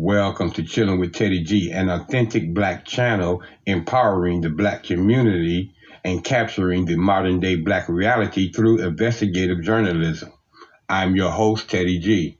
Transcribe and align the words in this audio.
Welcome 0.00 0.52
to 0.52 0.62
Chilling 0.62 1.00
with 1.00 1.12
Teddy 1.12 1.42
G, 1.42 1.72
an 1.72 1.90
authentic 1.90 2.54
black 2.54 2.84
channel 2.84 3.42
empowering 3.66 4.42
the 4.42 4.48
black 4.48 4.84
community 4.84 5.74
and 6.04 6.22
capturing 6.22 6.84
the 6.84 6.94
modern 6.94 7.40
day 7.40 7.56
black 7.56 7.88
reality 7.88 8.52
through 8.52 8.78
investigative 8.78 9.64
journalism. 9.64 10.32
I'm 10.88 11.16
your 11.16 11.32
host, 11.32 11.68
Teddy 11.68 11.98
G. 11.98 12.38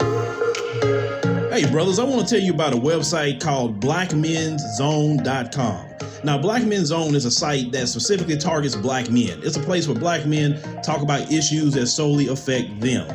Hey, 0.00 1.70
brothers, 1.70 2.00
I 2.00 2.04
want 2.04 2.26
to 2.26 2.34
tell 2.34 2.42
you 2.44 2.52
about 2.52 2.72
a 2.72 2.78
website 2.78 3.40
called 3.40 3.78
blackmenszone.com. 3.78 5.86
Now, 6.24 6.36
Black 6.36 6.64
Men's 6.64 6.88
Zone 6.88 7.14
is 7.14 7.26
a 7.26 7.30
site 7.30 7.70
that 7.70 7.86
specifically 7.86 8.38
targets 8.38 8.74
black 8.74 9.08
men. 9.08 9.38
It's 9.44 9.56
a 9.56 9.60
place 9.60 9.86
where 9.86 9.96
black 9.96 10.26
men 10.26 10.60
talk 10.82 11.00
about 11.00 11.30
issues 11.30 11.74
that 11.74 11.86
solely 11.86 12.26
affect 12.26 12.80
them. 12.80 13.06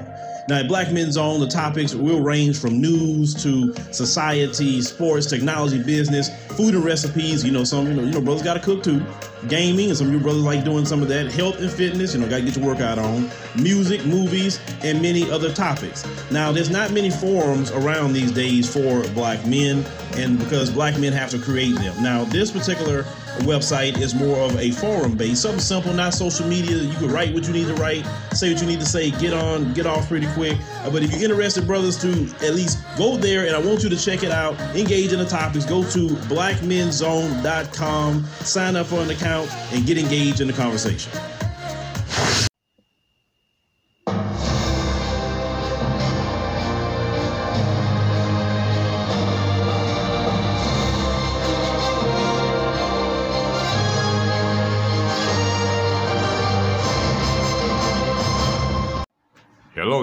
Now, 0.50 0.62
at 0.62 0.68
Black 0.68 0.92
Men's 0.92 1.14
Zone, 1.14 1.40
the 1.40 1.48
topics 1.48 1.94
will 1.94 2.22
range 2.22 2.60
from 2.60 2.82
news 2.82 3.36
to 3.44 3.72
society, 3.94 4.82
sports, 4.82 5.28
technology, 5.28 5.84
business, 5.84 6.32
food 6.58 6.74
and 6.74 6.84
recipes. 6.84 7.46
You 7.46 7.52
know, 7.52 7.64
some 7.64 7.86
you 7.86 7.94
know, 7.94 8.02
you 8.02 8.12
know 8.14 8.20
brothers 8.20 8.42
got 8.42 8.56
to 8.56 8.60
cook 8.60 8.82
too. 8.82 9.06
Gaming, 9.48 9.90
and 9.90 9.98
some 9.98 10.08
of 10.08 10.14
you 10.14 10.20
brothers 10.20 10.42
like 10.42 10.66
doing 10.66 10.86
some 10.86 11.04
of 11.04 11.08
that. 11.10 11.32
Health 11.32 11.60
and 11.60 11.72
fitness, 11.72 12.16
you 12.16 12.20
know, 12.20 12.28
got 12.28 12.38
to 12.38 12.46
get 12.46 12.58
your 12.58 12.66
workout 12.66 12.98
on. 12.98 13.30
Music, 13.62 14.04
movies, 14.08 14.60
and 14.82 15.00
many 15.04 15.30
other 15.30 15.54
topics. 15.54 16.04
Now, 16.32 16.52
there's 16.52 16.72
not 16.72 16.92
many 16.94 17.12
forums 17.12 17.70
around 17.70 18.14
these 18.14 18.32
days 18.32 18.68
for 18.68 19.08
black 19.10 19.46
men, 19.46 19.86
and 20.14 20.40
because 20.40 20.72
black 20.72 20.98
men 20.98 21.14
have 21.14 21.30
to 21.30 21.38
create 21.38 21.76
them. 21.76 22.02
Now, 22.02 22.24
this 22.24 22.50
particular 22.50 23.06
website 23.40 24.00
is 24.00 24.14
more 24.14 24.38
of 24.40 24.58
a 24.58 24.72
forum 24.72 25.16
based, 25.16 25.42
something 25.42 25.60
simple, 25.60 25.94
not 25.94 26.14
social 26.14 26.48
media. 26.48 26.78
You 26.78 26.94
can 26.96 27.10
write 27.10 27.34
what 27.34 27.48
you 27.48 27.54
need 27.54 27.68
to 27.68 27.74
write, 27.76 28.06
say 28.34 28.52
what 28.52 28.62
you 28.62 28.68
need 28.68 28.80
to 28.80 28.86
say, 28.86 29.12
get 29.12 29.34
on, 29.34 29.74
get 29.74 29.86
off 29.86 30.08
pretty 30.08 30.28
quick. 30.34 30.58
Uh, 30.84 30.90
but 30.90 31.04
if 31.04 31.12
you're 31.12 31.30
interested, 31.30 31.66
brothers, 31.68 31.98
to 32.02 32.10
at 32.46 32.56
least 32.56 32.80
go 32.98 33.18
there, 33.18 33.46
and 33.46 33.56
I 33.56 33.60
want 33.60 33.84
you 33.84 33.90
to 33.90 33.98
check 33.98 34.24
it 34.24 34.32
out, 34.32 34.60
engage 34.76 35.14
in 35.14 35.20
the 35.20 35.26
topics. 35.26 35.66
Go 35.66 35.84
to 35.84 36.08
blackmenzone.com, 36.28 38.26
sign 38.42 38.76
up 38.76 38.88
for 38.88 39.02
an 39.02 39.10
account, 39.10 39.50
and 39.74 39.86
get 39.86 39.98
engaged 39.98 40.42
in 40.42 40.48
the 40.48 40.54
conversation. 40.54 41.12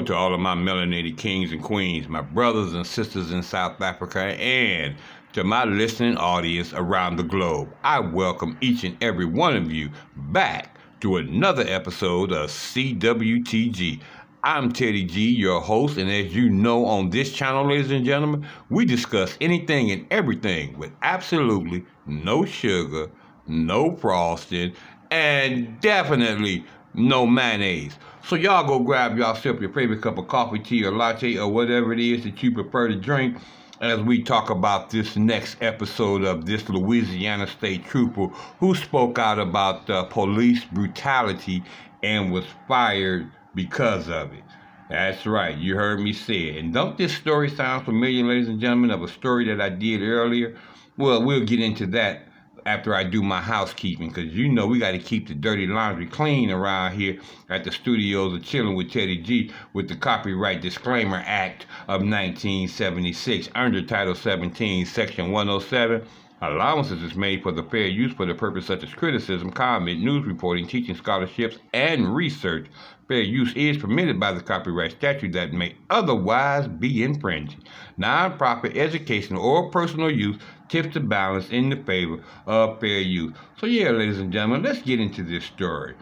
To 0.05 0.15
all 0.15 0.35
of 0.35 0.41
my 0.41 0.55
melanated 0.55 1.17
kings 1.17 1.53
and 1.53 1.63
queens, 1.63 2.07
my 2.07 2.21
brothers 2.21 2.75
and 2.75 2.87
sisters 2.87 3.33
in 3.33 3.43
South 3.43 3.81
Africa, 3.81 4.21
and 4.21 4.95
to 5.33 5.43
my 5.43 5.65
listening 5.65 6.19
audience 6.19 6.75
around 6.75 7.17
the 7.17 7.23
globe. 7.23 7.73
I 7.83 8.01
welcome 8.01 8.59
each 8.61 8.85
and 8.85 9.03
every 9.03 9.25
one 9.25 9.57
of 9.57 9.73
you 9.73 9.89
back 10.15 10.77
to 11.01 11.17
another 11.17 11.65
episode 11.67 12.31
of 12.31 12.51
CWTG. 12.51 14.01
I'm 14.45 14.71
Teddy 14.71 15.03
G, 15.03 15.31
your 15.31 15.63
host, 15.63 15.97
and 15.97 16.11
as 16.11 16.37
you 16.37 16.51
know 16.51 16.85
on 16.85 17.09
this 17.09 17.33
channel, 17.33 17.67
ladies 17.67 17.91
and 17.91 18.05
gentlemen, 18.05 18.47
we 18.69 18.85
discuss 18.85 19.39
anything 19.41 19.91
and 19.91 20.07
everything 20.11 20.77
with 20.79 20.93
absolutely 21.01 21.87
no 22.05 22.45
sugar, 22.45 23.11
no 23.47 23.97
frosting, 23.97 24.75
and 25.11 25.81
definitely 25.81 26.67
no 26.93 27.27
mayonnaise. 27.27 27.97
So 28.27 28.35
y'all 28.35 28.67
go 28.67 28.81
grab 28.81 29.17
yourself 29.17 29.61
your 29.61 29.71
favorite 29.71 30.03
cup 30.03 30.19
of 30.19 30.27
coffee, 30.27 30.59
tea, 30.59 30.85
or 30.85 30.91
latte, 30.91 31.39
or 31.39 31.47
whatever 31.47 31.93
it 31.93 32.01
is 32.01 32.25
that 32.25 32.43
you 32.43 32.51
prefer 32.51 32.89
to 32.89 32.97
drink 32.97 33.39
as 33.81 34.01
we 34.01 34.21
talk 34.21 34.51
about 34.51 34.91
this 34.91 35.15
next 35.15 35.59
episode 35.61 36.25
of 36.25 36.45
this 36.45 36.69
Louisiana 36.69 37.47
State 37.47 37.87
Trooper 37.87 38.27
who 38.59 38.75
spoke 38.75 39.21
out 39.21 39.39
about 39.39 39.89
uh, 39.89 40.03
police 40.07 40.65
brutality 40.65 41.63
and 42.03 42.33
was 42.33 42.45
fired 42.67 43.31
because 43.55 44.09
of 44.09 44.33
it. 44.33 44.43
That's 44.91 45.25
right, 45.25 45.57
you 45.57 45.77
heard 45.77 46.01
me 46.01 46.13
say 46.13 46.49
it. 46.49 46.57
And 46.57 46.75
don't 46.75 46.99
this 46.99 47.17
story 47.17 47.49
sound 47.49 47.85
familiar, 47.85 48.25
ladies 48.25 48.49
and 48.49 48.61
gentlemen, 48.61 48.91
of 48.91 49.05
a 49.05 49.09
story 49.09 49.45
that 49.45 49.61
I 49.61 49.69
did 49.69 50.03
earlier? 50.03 50.59
Well, 50.97 51.25
we'll 51.25 51.45
get 51.45 51.61
into 51.61 51.87
that 51.89 52.27
after 52.67 52.95
I 52.95 53.05
do 53.05 53.23
my 53.23 53.41
housekeeping 53.41 54.09
because 54.09 54.35
you 54.35 54.49
know 54.49 54.67
we 54.67 54.81
got 54.81 54.91
to 54.91 54.99
keep 54.99 55.29
the 55.29 55.35
dirty 55.35 55.67
laundry 55.67 56.07
clean 56.07 56.51
around 56.51 56.97
here 56.97 57.19
at 57.49 57.63
the 57.63 57.71
studios 57.71 58.35
of 58.35 58.43
Chilling 58.43 58.75
with 58.75 58.91
Teddy 58.91 59.19
G 59.19 59.53
with 59.73 59.89
the 59.89 59.95
Copyright 59.95 60.61
Disclaimer 60.61 61.23
Act 61.25 61.67
of 61.83 62.03
1976 62.03 63.49
under 63.55 63.83
Title 63.83 64.17
17, 64.17 64.85
Section 64.85 65.31
107. 65.31 66.07
Allowances 66.43 67.03
is 67.03 67.15
made 67.15 67.43
for 67.43 67.51
the 67.51 67.63
fair 67.63 67.87
use 67.87 68.13
for 68.13 68.27
the 68.27 68.35
purpose 68.35 68.67
such 68.67 68.83
as 68.83 68.93
criticism, 68.93 69.51
comment, 69.51 70.01
news 70.03 70.27
reporting, 70.27 70.67
teaching 70.67 70.95
scholarships, 70.95 71.57
and 71.73 72.15
research. 72.15 72.67
Fair 73.09 73.23
use 73.23 73.55
is 73.55 73.79
permitted 73.79 74.21
by 74.21 74.33
the 74.33 74.43
copyright 74.43 74.93
statute 74.93 75.33
that 75.33 75.55
may 75.55 75.75
otherwise 75.89 76.69
be 76.69 77.03
infringed. 77.03 77.57
Non-profit, 77.97 78.77
educational, 78.77 79.43
or 79.43 79.71
personal 79.71 80.11
use 80.11 80.37
tips 80.69 80.93
the 80.93 81.01
balance 81.01 81.49
in 81.49 81.71
the 81.71 81.77
favor 81.77 82.23
of 82.47 82.81
fair 82.81 83.01
use. 83.01 83.35
So 83.59 83.65
yeah, 83.65 83.91
ladies 83.91 84.19
and 84.19 84.31
gentlemen, 84.31 84.63
let's 84.63 84.83
get 84.83 85.01
into 85.01 85.23
this 85.23 85.45
story. 85.45 85.95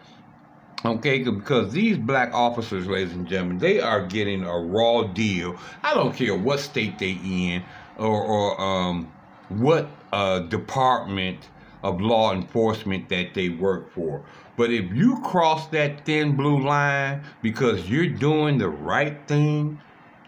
Okay, 0.83 1.23
because 1.23 1.71
these 1.71 1.97
black 1.97 2.33
officers, 2.33 2.87
ladies 2.87 3.13
and 3.13 3.27
gentlemen, 3.27 3.57
they 3.57 3.79
are 3.79 4.05
getting 4.05 4.43
a 4.43 4.59
raw 4.59 5.03
deal. 5.03 5.55
I 5.81 5.93
don't 5.93 6.13
care 6.13 6.35
what 6.35 6.59
state 6.59 6.99
they 6.99 7.17
in 7.23 7.63
or, 7.97 8.21
or 8.21 8.61
um, 8.61 9.11
what 9.49 9.87
uh, 10.15 10.39
department 10.39 11.49
of 11.83 11.99
law 11.99 12.33
enforcement 12.33 13.09
that 13.09 13.33
they 13.33 13.49
work 13.49 13.91
for. 13.91 14.23
But 14.57 14.71
if 14.71 14.91
you 14.93 15.19
cross 15.21 15.67
that 15.67 16.05
thin 16.05 16.37
blue 16.37 16.63
line 16.63 17.21
because 17.41 17.89
you're 17.89 18.07
doing 18.07 18.57
the 18.57 18.69
right 18.69 19.17
thing, 19.27 19.79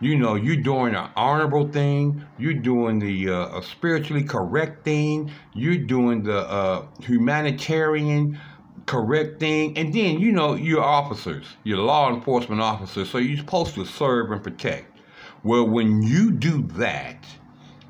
you 0.02 0.18
know, 0.18 0.36
you're 0.36 0.62
doing 0.62 0.94
an 0.94 1.09
honorable 1.16 1.70
thing. 1.70 2.24
You're 2.38 2.62
doing 2.74 3.00
the 3.00 3.30
uh, 3.30 3.62
spiritually 3.62 4.24
correct 4.24 4.84
thing. 4.84 5.31
You're 5.53 5.86
doing 5.86 6.22
the 6.22 6.40
uh, 6.40 6.86
humanitarian 7.02 8.40
correct 8.86 9.40
thing. 9.40 9.78
And 9.78 9.94
then, 9.94 10.20
you 10.20 10.34
know, 10.34 10.53
you're 10.56 10.84
officers. 10.84 11.46
You're 11.64 11.80
law 11.80 12.14
enforcement 12.14 12.62
officers. 12.62 13.09
So 13.09 13.18
you're 13.18 13.38
supposed 13.38 13.74
to 13.76 13.86
serve 13.86 14.31
and 14.31 14.44
protect. 14.44 15.00
Well, 15.44 15.68
when 15.68 16.03
you 16.03 16.31
do 16.31 16.62
that 16.74 17.26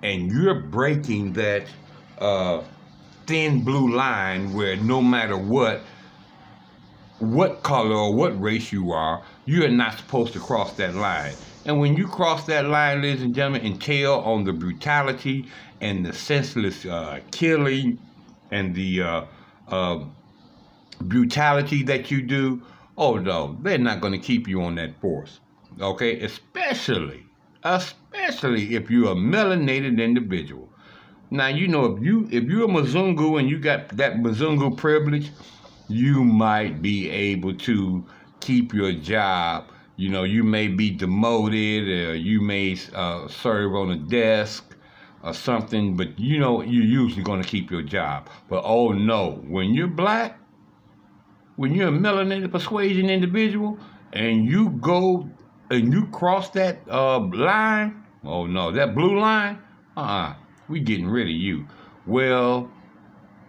and 0.03 0.31
you're 0.31 0.61
breaking 0.61 1.33
that 1.33 1.67
uh, 2.19 2.63
thin 3.25 3.63
blue 3.63 3.93
line 3.93 4.53
where 4.53 4.75
no 4.75 5.01
matter 5.01 5.37
what, 5.37 5.81
what 7.19 7.63
color 7.63 7.95
or 7.95 8.13
what 8.13 8.39
race 8.41 8.71
you 8.71 8.91
are, 8.91 9.23
you 9.45 9.63
are 9.63 9.69
not 9.69 9.97
supposed 9.97 10.33
to 10.33 10.39
cross 10.39 10.73
that 10.73 10.95
line. 10.95 11.33
And 11.65 11.79
when 11.79 11.97
you 11.97 12.07
cross 12.07 12.45
that 12.45 12.65
line, 12.65 13.01
ladies 13.01 13.23
and 13.23 13.35
gentlemen, 13.35 13.65
and 13.65 13.81
tell 13.81 14.21
on 14.21 14.45
the 14.45 14.53
brutality 14.53 15.47
and 15.81 16.05
the 16.05 16.13
senseless 16.13 16.85
uh, 16.85 17.19
killing 17.31 17.99
and 18.51 18.73
the 18.73 19.01
uh, 19.01 19.25
uh, 19.67 20.05
brutality 21.01 21.83
that 21.83 22.09
you 22.09 22.21
do, 22.21 22.61
oh 22.97 23.15
no, 23.15 23.57
they're 23.61 23.77
not 23.77 23.99
going 23.99 24.13
to 24.13 24.19
keep 24.19 24.47
you 24.47 24.61
on 24.61 24.75
that 24.75 24.99
force. 25.01 25.39
Okay, 25.79 26.21
especially, 26.21 27.25
especially 27.63 28.75
if 28.75 28.89
you're 28.89 29.11
a 29.11 29.15
melanated 29.15 30.01
individual. 30.01 30.66
Now 31.29 31.47
you 31.47 31.67
know 31.67 31.85
if 31.85 32.03
you 32.03 32.27
if 32.31 32.43
you're 32.45 32.65
a 32.65 32.67
Mzungu 32.67 33.39
and 33.39 33.49
you 33.49 33.59
got 33.59 33.89
that 33.97 34.15
Mzungu 34.15 34.77
privilege, 34.77 35.31
you 35.87 36.23
might 36.23 36.81
be 36.81 37.09
able 37.09 37.55
to 37.55 38.05
keep 38.39 38.73
your 38.73 38.93
job 38.93 39.71
you 39.97 40.09
know, 40.09 40.23
you 40.23 40.43
may 40.43 40.67
be 40.67 40.91
demoted 40.91 41.87
or 41.87 42.15
you 42.15 42.39
may 42.39 42.77
uh, 42.93 43.27
serve 43.27 43.73
on 43.73 43.89
a 43.89 43.97
desk 43.97 44.75
or 45.23 45.33
something, 45.33 45.97
but 45.97 46.19
you 46.19 46.39
know, 46.39 46.61
you're 46.61 46.85
usually 46.85 47.23
going 47.23 47.41
to 47.41 47.47
keep 47.47 47.71
your 47.71 47.81
job. 47.81 48.29
But 48.47 48.61
oh 48.63 48.91
no, 48.91 49.43
when 49.47 49.73
you're 49.73 49.87
black, 49.87 50.39
when 51.55 51.73
you're 51.73 51.87
a 51.87 51.91
melanated 51.91 52.51
persuasion 52.51 53.09
individual 53.09 53.79
and 54.13 54.45
you 54.45 54.69
go 54.69 55.27
and 55.71 55.91
you 55.91 56.05
cross 56.09 56.51
that 56.51 56.83
uh, 56.87 57.19
line, 57.19 58.03
oh 58.23 58.45
no, 58.45 58.71
that 58.71 58.93
blue 58.93 59.19
line, 59.19 59.57
uh-uh, 59.97 60.35
we 60.69 60.79
getting 60.79 61.09
rid 61.09 61.27
of 61.27 61.33
you. 61.33 61.65
Well, 62.05 62.71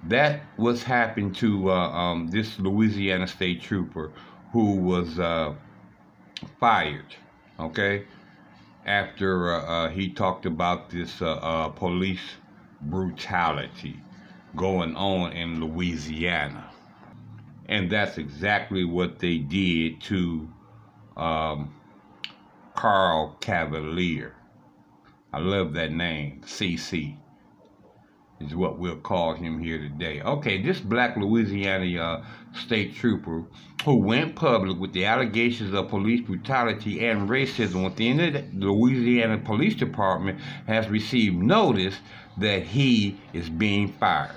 that 0.05 0.43
was 0.57 0.83
happened 0.83 1.37
to 1.37 1.71
uh, 1.71 1.75
um, 1.75 2.29
this 2.29 2.59
Louisiana 2.59 3.27
state 3.27 3.63
trooper 3.63 4.13
who 4.53 4.77
was 4.77 5.19
uh, 5.19 5.55
fired, 6.61 7.15
okay, 7.59 8.05
after 8.87 9.55
uh, 9.55 9.61
uh, 9.61 9.89
he 9.91 10.09
talked 10.09 10.47
about 10.47 10.91
this 10.91 11.21
uh, 11.21 11.33
uh, 11.35 11.69
police 11.69 12.37
brutality 12.83 13.97
going 14.57 14.97
on 14.97 15.33
in 15.33 15.61
Louisiana. 15.61 16.71
And 17.69 17.91
that's 17.91 18.17
exactly 18.17 18.85
what 18.85 19.19
they 19.19 19.39
did 19.39 20.01
to 20.03 20.49
um, 21.17 21.75
Carl 22.75 23.37
Cavalier, 23.41 24.35
I 25.33 25.39
love 25.39 25.75
that 25.75 25.93
name, 25.93 26.43
CC 26.45 27.17
is 28.41 28.55
what 28.55 28.79
we'll 28.79 28.97
call 28.97 29.35
him 29.35 29.59
here 29.59 29.79
today. 29.79 30.21
Okay, 30.23 30.63
this 30.63 30.81
black 30.81 31.17
Louisiana 31.17 32.01
uh, 32.01 32.25
state 32.55 32.95
trooper 32.95 33.45
who 33.85 33.97
went 33.97 34.37
public 34.37 34.79
with 34.79 34.93
the 34.93 35.05
allegations 35.05 35.75
of 35.75 35.89
police 35.89 36.21
brutality 36.21 37.07
and 37.07 37.29
racism 37.29 37.85
within 37.85 38.17
the 38.59 38.67
Louisiana 38.67 39.39
Police 39.39 39.75
Department 39.75 40.41
has 40.67 40.89
received 40.89 41.37
notice 41.37 41.97
that 42.37 42.63
he 42.63 43.21
is 43.33 43.49
being 43.49 43.89
fired. 43.89 44.35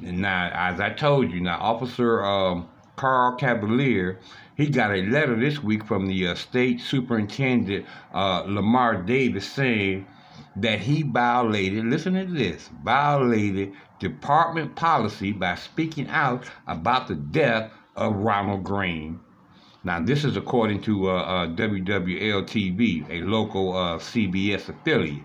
Now, 0.00 0.50
as 0.54 0.80
I 0.80 0.90
told 0.90 1.30
you, 1.30 1.40
now 1.40 1.58
Officer 1.60 2.24
um, 2.24 2.68
Carl 2.96 3.36
Cavalier, 3.36 4.18
he 4.56 4.68
got 4.68 4.90
a 4.90 5.02
letter 5.02 5.36
this 5.36 5.62
week 5.62 5.84
from 5.84 6.06
the 6.06 6.28
uh, 6.28 6.34
state 6.34 6.80
superintendent 6.80 7.86
uh, 8.12 8.42
Lamar 8.46 9.02
Davis 9.02 9.50
saying 9.50 10.06
that 10.56 10.80
he 10.80 11.02
violated, 11.02 11.84
listen 11.86 12.14
to 12.14 12.24
this, 12.26 12.68
violated 12.84 13.72
department 13.98 14.74
policy 14.76 15.32
by 15.32 15.54
speaking 15.54 16.08
out 16.08 16.44
about 16.66 17.08
the 17.08 17.14
death 17.14 17.70
of 17.96 18.14
Ronald 18.16 18.64
Greene. 18.64 19.20
Now, 19.84 20.00
this 20.00 20.24
is 20.24 20.36
according 20.36 20.82
to 20.82 21.10
uh, 21.10 21.14
uh, 21.14 21.46
WWL-TV, 21.48 23.10
a 23.10 23.22
local 23.22 23.76
uh, 23.76 23.98
CBS 23.98 24.68
affiliate. 24.68 25.24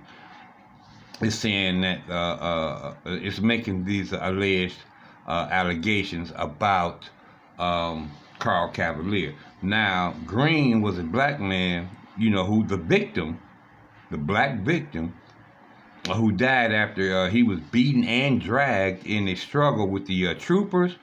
It's 1.21 1.35
saying 1.35 1.81
that 1.81 2.01
uh, 2.09 2.13
uh, 2.13 2.95
it's 3.05 3.39
making 3.39 3.85
these 3.85 4.13
alleged 4.13 4.77
uh, 5.27 5.47
allegations 5.51 6.31
about 6.35 7.09
um, 7.57 8.11
Carl 8.39 8.69
Cavalier. 8.69 9.35
Now, 9.61 10.15
Greene 10.25 10.81
was 10.81 10.99
a 10.99 11.03
black 11.03 11.39
man, 11.39 11.89
you 12.17 12.29
know, 12.29 12.45
who 12.45 12.65
the 12.65 12.77
victim 12.77 13.39
the 14.09 14.17
black 14.17 14.59
victim 14.59 15.13
who 16.15 16.31
died 16.31 16.71
after 16.71 17.15
uh, 17.15 17.29
he 17.29 17.43
was 17.43 17.59
beaten 17.59 18.03
and 18.05 18.39
dragged 18.39 19.05
in 19.05 19.27
a 19.27 19.35
struggle 19.35 19.87
with 19.89 20.05
the 20.07 20.27
uh, 20.27 20.33
troopers. 20.35 20.95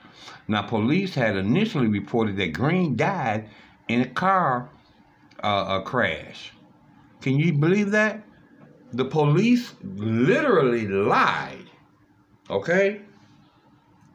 Now, 0.47 0.63
police 0.63 1.13
had 1.13 1.35
initially 1.35 1.87
reported 1.87 2.37
that 2.37 2.53
Greene 2.53 2.95
died 2.95 3.49
in 3.87 4.01
a 4.01 4.07
car 4.07 4.69
uh, 5.43 5.79
a 5.79 5.83
crash. 5.85 6.51
Can 7.21 7.37
you 7.37 7.53
believe 7.53 7.91
that? 7.91 8.23
The 8.93 9.05
police 9.05 9.73
literally 9.83 10.87
lied. 10.87 11.69
Okay? 12.49 13.01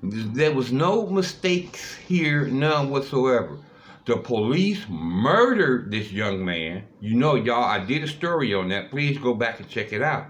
There 0.02 0.52
was 0.52 0.72
no 0.72 1.06
mistakes 1.06 1.94
here, 1.96 2.46
none 2.46 2.88
whatsoever. 2.90 3.58
The 4.06 4.16
police 4.16 4.86
murdered 4.88 5.90
this 5.90 6.10
young 6.10 6.44
man. 6.44 6.84
You 7.00 7.16
know, 7.16 7.34
y'all, 7.34 7.64
I 7.64 7.84
did 7.84 8.02
a 8.02 8.08
story 8.08 8.54
on 8.54 8.68
that. 8.70 8.90
Please 8.90 9.18
go 9.18 9.34
back 9.34 9.60
and 9.60 9.68
check 9.68 9.92
it 9.92 10.02
out. 10.02 10.28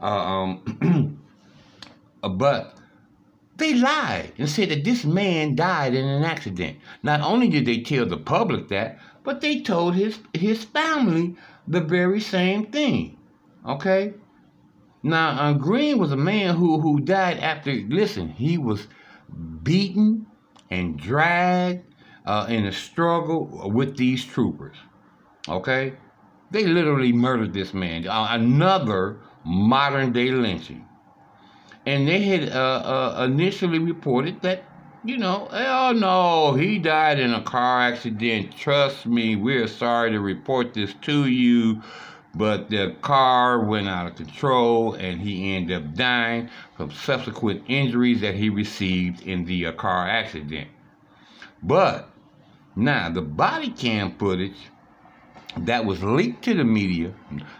Uh, 0.00 0.06
um, 0.06 1.20
but 2.36 2.74
they 3.58 3.74
lied 3.74 4.32
and 4.38 4.48
said 4.48 4.70
that 4.70 4.84
this 4.84 5.04
man 5.04 5.54
died 5.54 5.94
in 5.94 6.04
an 6.04 6.24
accident. 6.24 6.78
Not 7.02 7.20
only 7.20 7.48
did 7.48 7.66
they 7.66 7.82
tell 7.82 8.06
the 8.06 8.16
public 8.16 8.68
that, 8.68 8.98
but 9.22 9.40
they 9.40 9.60
told 9.60 9.94
his 9.94 10.18
his 10.34 10.64
family 10.64 11.36
the 11.68 11.80
very 11.80 12.20
same 12.20 12.66
thing. 12.66 13.16
Okay? 13.64 14.14
Now, 15.02 15.30
uh, 15.30 15.52
Greene 15.54 15.98
was 15.98 16.12
a 16.12 16.16
man 16.16 16.56
who, 16.56 16.80
who 16.80 17.00
died 17.00 17.38
after, 17.38 17.72
listen, 17.72 18.28
he 18.28 18.58
was 18.58 18.86
beaten 19.62 20.26
and 20.70 20.98
dragged 20.98 21.84
uh, 22.26 22.46
in 22.48 22.66
a 22.66 22.72
struggle 22.72 23.70
with 23.72 23.96
these 23.96 24.24
troopers. 24.24 24.76
Okay? 25.48 25.94
They 26.50 26.66
literally 26.66 27.12
murdered 27.12 27.54
this 27.54 27.72
man. 27.72 28.06
Uh, 28.06 28.28
another 28.30 29.20
modern 29.44 30.12
day 30.12 30.30
lynching. 30.30 30.84
And 31.86 32.06
they 32.06 32.20
had 32.22 32.50
uh, 32.50 33.16
uh, 33.16 33.24
initially 33.24 33.78
reported 33.78 34.42
that, 34.42 34.64
you 35.02 35.16
know, 35.16 35.48
oh 35.50 35.92
no, 35.92 36.52
he 36.54 36.78
died 36.78 37.18
in 37.18 37.32
a 37.32 37.42
car 37.42 37.80
accident. 37.80 38.54
Trust 38.54 39.06
me, 39.06 39.34
we're 39.34 39.66
sorry 39.66 40.10
to 40.10 40.20
report 40.20 40.74
this 40.74 40.92
to 41.02 41.26
you. 41.26 41.80
But 42.34 42.70
the 42.70 42.94
car 43.02 43.60
went 43.64 43.88
out 43.88 44.06
of 44.06 44.14
control 44.14 44.94
and 44.94 45.20
he 45.20 45.54
ended 45.56 45.76
up 45.76 45.94
dying 45.94 46.48
from 46.76 46.92
subsequent 46.92 47.64
injuries 47.66 48.20
that 48.20 48.36
he 48.36 48.48
received 48.50 49.22
in 49.22 49.44
the 49.44 49.66
uh, 49.66 49.72
car 49.72 50.08
accident. 50.08 50.68
But 51.62 52.08
now, 52.76 53.10
the 53.10 53.22
body 53.22 53.70
cam 53.70 54.16
footage 54.16 54.56
that 55.56 55.84
was 55.84 56.02
leaked 56.04 56.44
to 56.44 56.54
the 56.54 56.64
media, 56.64 57.12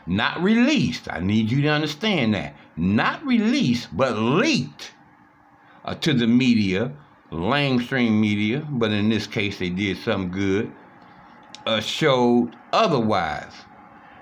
not 0.07 0.41
released, 0.41 1.09
I 1.11 1.19
need 1.19 1.51
you 1.51 1.63
to 1.63 1.69
understand 1.69 2.35
that. 2.35 2.55
Not 2.77 3.25
released, 3.27 3.89
but 3.95 4.17
leaked 4.17 4.93
uh, 5.85 5.97
to 5.97 6.15
the 6.15 6.29
media, 6.29 6.93
lamestream 7.33 8.21
media, 8.21 8.67
but 8.71 8.93
in 8.93 9.09
this 9.09 9.27
case 9.27 9.59
they 9.59 9.71
did 9.71 9.99
something 9.99 10.31
good, 10.31 10.73
uh, 11.67 11.81
showed 11.81 12.55
otherwise 12.73 13.53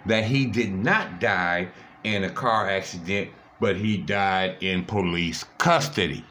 that 0.06 0.24
he 0.24 0.46
did 0.46 0.72
not 0.72 1.20
die 1.20 1.68
in 2.04 2.24
a 2.24 2.30
car 2.30 2.68
accident, 2.68 3.30
but 3.60 3.76
he 3.76 3.96
died 3.96 4.56
in 4.60 4.84
police 4.84 5.44
custody. 5.58 6.24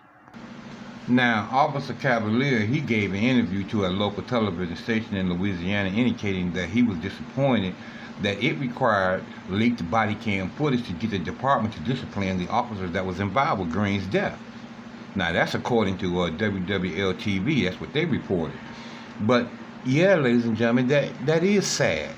Now, 1.10 1.48
Officer 1.52 1.94
Cavalier, 1.94 2.60
he 2.60 2.82
gave 2.82 3.12
an 3.12 3.20
interview 3.20 3.64
to 3.70 3.86
a 3.86 3.88
local 3.88 4.24
television 4.24 4.76
station 4.76 5.16
in 5.16 5.32
Louisiana 5.32 5.90
indicating 5.90 6.52
that 6.54 6.70
he 6.70 6.84
was 6.84 6.98
disappointed 6.98 7.74
that 8.22 8.44
it 8.44 8.54
required 8.60 9.24
leaked 9.50 9.90
body 9.90 10.16
cam 10.16 10.50
footage 10.52 10.86
to 10.88 10.94
get 10.94 11.12
the 11.12 11.20
department 11.20 11.74
to 11.76 11.80
discipline 11.82 12.38
the 12.38 12.48
officers 12.50 12.92
that 12.92 13.06
was 13.06 13.20
involved 13.20 13.62
with 13.62 13.72
Greene's 13.72 14.06
death. 14.08 14.38
Now, 15.16 15.32
that's 15.32 15.56
according 15.56 15.98
to 16.00 16.22
uh, 16.22 16.30
WWL-TV. 16.32 17.64
That's 17.64 17.80
what 17.80 17.94
they 17.94 18.06
reported. 18.06 18.58
But, 19.22 19.48
yeah, 19.86 20.16
ladies 20.16 20.46
and 20.46 20.58
gentlemen, 20.58 20.88
that, 20.90 21.26
that 21.26 21.44
is 21.44 21.66
sad. 21.66 22.14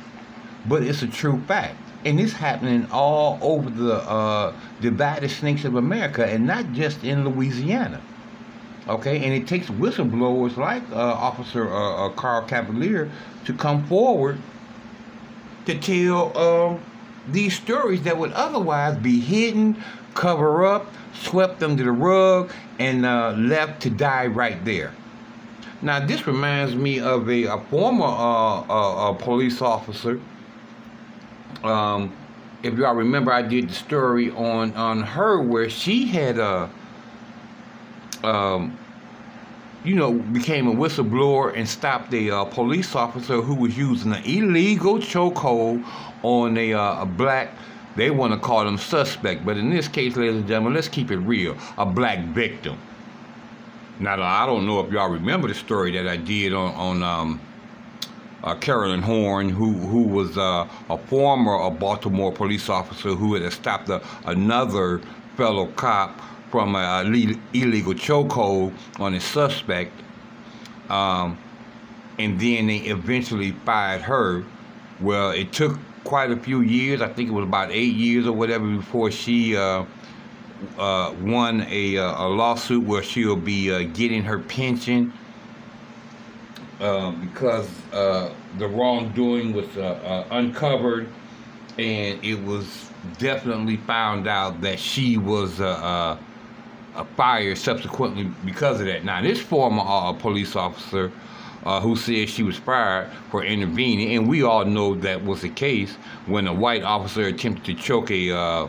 But 0.68 0.84
it's 0.84 1.02
a 1.02 1.08
true 1.08 1.42
fact. 1.48 1.78
And 2.06 2.20
it's 2.20 2.34
happening 2.34 2.88
all 2.92 3.38
over 3.42 3.70
the 3.70 3.96
uh, 3.96 4.54
divided 4.82 5.30
snakes 5.30 5.66
of 5.66 5.76
America 5.76 6.26
and 6.26 6.48
not 6.48 6.72
just 6.72 7.04
in 7.04 7.28
Louisiana. 7.28 8.02
Okay, 8.88 9.24
and 9.24 9.34
it 9.34 9.48
takes 9.48 9.68
whistleblowers 9.68 10.58
like 10.58 10.82
uh, 10.92 10.96
Officer 10.96 11.70
uh, 11.70 12.08
uh, 12.08 12.10
Carl 12.10 12.42
Cavalier 12.48 13.12
to 13.46 13.54
come 13.54 13.86
forward 13.86 14.40
to 15.66 15.78
tell 15.78 16.36
um, 16.38 16.80
these 17.28 17.54
stories 17.54 18.02
that 18.04 18.18
would 18.18 18.32
otherwise 18.32 18.98
be 18.98 19.20
hidden, 19.20 19.78
cover 20.16 20.66
up, 20.66 20.88
swept 21.14 21.62
under 21.62 21.84
the 21.84 21.92
rug, 21.92 22.52
and 22.80 23.06
uh, 23.06 23.34
left 23.38 23.82
to 23.84 23.90
die 23.90 24.26
right 24.26 24.64
there. 24.66 24.94
Now, 25.82 26.06
this 26.06 26.26
reminds 26.26 26.76
me 26.76 27.00
of 27.00 27.30
a, 27.30 27.44
a 27.44 27.60
former 27.70 28.06
uh, 28.06 28.62
uh, 28.62 29.14
police 29.14 29.62
officer. 29.62 30.20
Um, 31.64 32.16
if 32.64 32.74
y'all 32.76 32.96
remember, 32.96 33.32
I 33.32 33.42
did 33.42 33.70
the 33.70 33.74
story 33.74 34.32
on 34.32 34.74
on 34.76 35.02
her 35.02 35.42
where 35.42 35.70
she 35.70 36.08
had 36.08 36.38
a 36.38 36.70
um, 38.24 38.78
you 39.84 39.96
know, 39.96 40.14
became 40.14 40.68
a 40.68 40.74
whistleblower 40.74 41.56
and 41.56 41.68
stopped 41.68 42.14
a 42.14 42.30
uh, 42.30 42.46
police 42.46 42.96
officer 42.96 43.42
who 43.42 43.56
was 43.56 43.78
using 43.78 44.14
an 44.14 44.24
illegal 44.24 44.98
chokehold 44.98 45.84
on 46.24 46.58
a, 46.58 46.74
uh, 46.74 47.04
a 47.04 47.06
black, 47.06 47.54
they 47.96 48.10
want 48.10 48.34
to 48.34 48.40
call 48.40 48.66
them 48.66 48.78
suspect, 48.78 49.46
but 49.46 49.58
in 49.58 49.70
this 49.70 49.88
case, 49.88 50.16
ladies 50.18 50.36
and 50.36 50.48
gentlemen, 50.48 50.74
let's 50.74 50.90
keep 50.90 51.12
it 51.12 51.18
real, 51.18 51.58
a 51.78 51.86
black 51.86 52.20
victim. 52.26 52.78
Now, 54.00 54.22
I 54.22 54.46
don't 54.46 54.66
know 54.66 54.80
if 54.82 54.92
y'all 54.92 55.10
remember 55.10 55.48
the 55.48 55.54
story 55.54 55.92
that 55.92 56.08
I 56.08 56.18
did 56.18 56.54
on, 56.54 56.74
on 56.76 57.04
um, 57.04 57.42
uh, 58.44 58.56
Carolyn 58.56 59.02
Horn, 59.02 59.50
who 59.50 59.74
who 59.74 60.04
was 60.04 60.38
uh, 60.38 60.68
a 60.90 60.98
former 60.98 61.56
a 61.56 61.70
Baltimore 61.70 62.32
police 62.32 62.70
officer 62.70 63.10
who 63.10 63.36
had 63.36 63.52
stopped 63.52 63.90
a, 63.90 64.02
another 64.26 65.02
fellow 65.36 65.68
cop 65.76 66.20
from 66.50 66.76
an 66.76 67.14
illegal 67.54 67.94
chokehold 67.94 68.74
on 69.00 69.14
a 69.14 69.20
suspect, 69.20 69.94
um, 70.90 71.38
and 72.18 72.40
then 72.40 72.68
they 72.68 72.78
eventually 72.78 73.52
fired 73.66 74.02
her. 74.02 74.44
Well, 75.00 75.32
it 75.32 75.54
took 75.54 75.78
quite 76.04 76.32
a 76.32 76.38
few 76.38 76.62
years. 76.62 77.02
I 77.02 77.08
think 77.08 77.30
it 77.30 77.34
was 77.34 77.46
about 77.46 77.72
eight 77.72 77.96
years 77.96 78.26
or 78.26 78.34
whatever 78.34 78.66
before 78.66 79.12
she 79.12 79.56
uh, 79.56 79.86
uh, 80.78 81.14
won 81.22 81.66
a, 81.70 81.98
uh, 81.98 82.26
a, 82.26 82.28
lawsuit 82.28 82.84
where 82.84 83.04
she'll 83.04 83.36
be 83.36 83.72
uh, 83.72 83.84
getting 83.94 84.24
her 84.24 84.40
pension 84.40 85.14
uh, 86.80 87.12
because 87.12 87.70
uh, 87.94 88.34
the 88.58 88.68
wrongdoing 88.68 89.54
was 89.54 89.68
uncovered, 90.32 91.08
and 91.78 92.24
it 92.24 92.42
was 92.44 92.90
definitely 93.18 93.78
found 93.78 94.28
out 94.28 94.62
that 94.62 94.80
she 94.80 95.18
was 95.18 95.60
fired 97.16 97.58
subsequently 97.58 98.26
because 98.46 98.80
of 98.80 98.88
that. 98.88 99.04
Now, 99.04 99.22
this 99.22 99.40
former 99.40 99.84
uh, 99.86 100.14
police 100.14 100.56
officer 100.56 101.12
uh, 101.66 101.82
who 101.82 101.96
said 101.96 102.30
she 102.30 102.44
was 102.44 102.58
fired 102.58 103.10
for 103.30 103.44
intervening, 103.44 104.16
and 104.16 104.28
we 104.28 104.44
all 104.44 104.66
know 104.66 104.96
that 104.96 105.24
was 105.24 105.42
the 105.42 105.50
case 105.50 105.96
when 106.26 106.48
a 106.48 106.54
white 106.54 106.84
officer 106.84 107.24
attempted 107.24 107.66
to 107.66 107.74
choke 107.74 108.12
a 108.12 108.32
uh, 108.32 108.68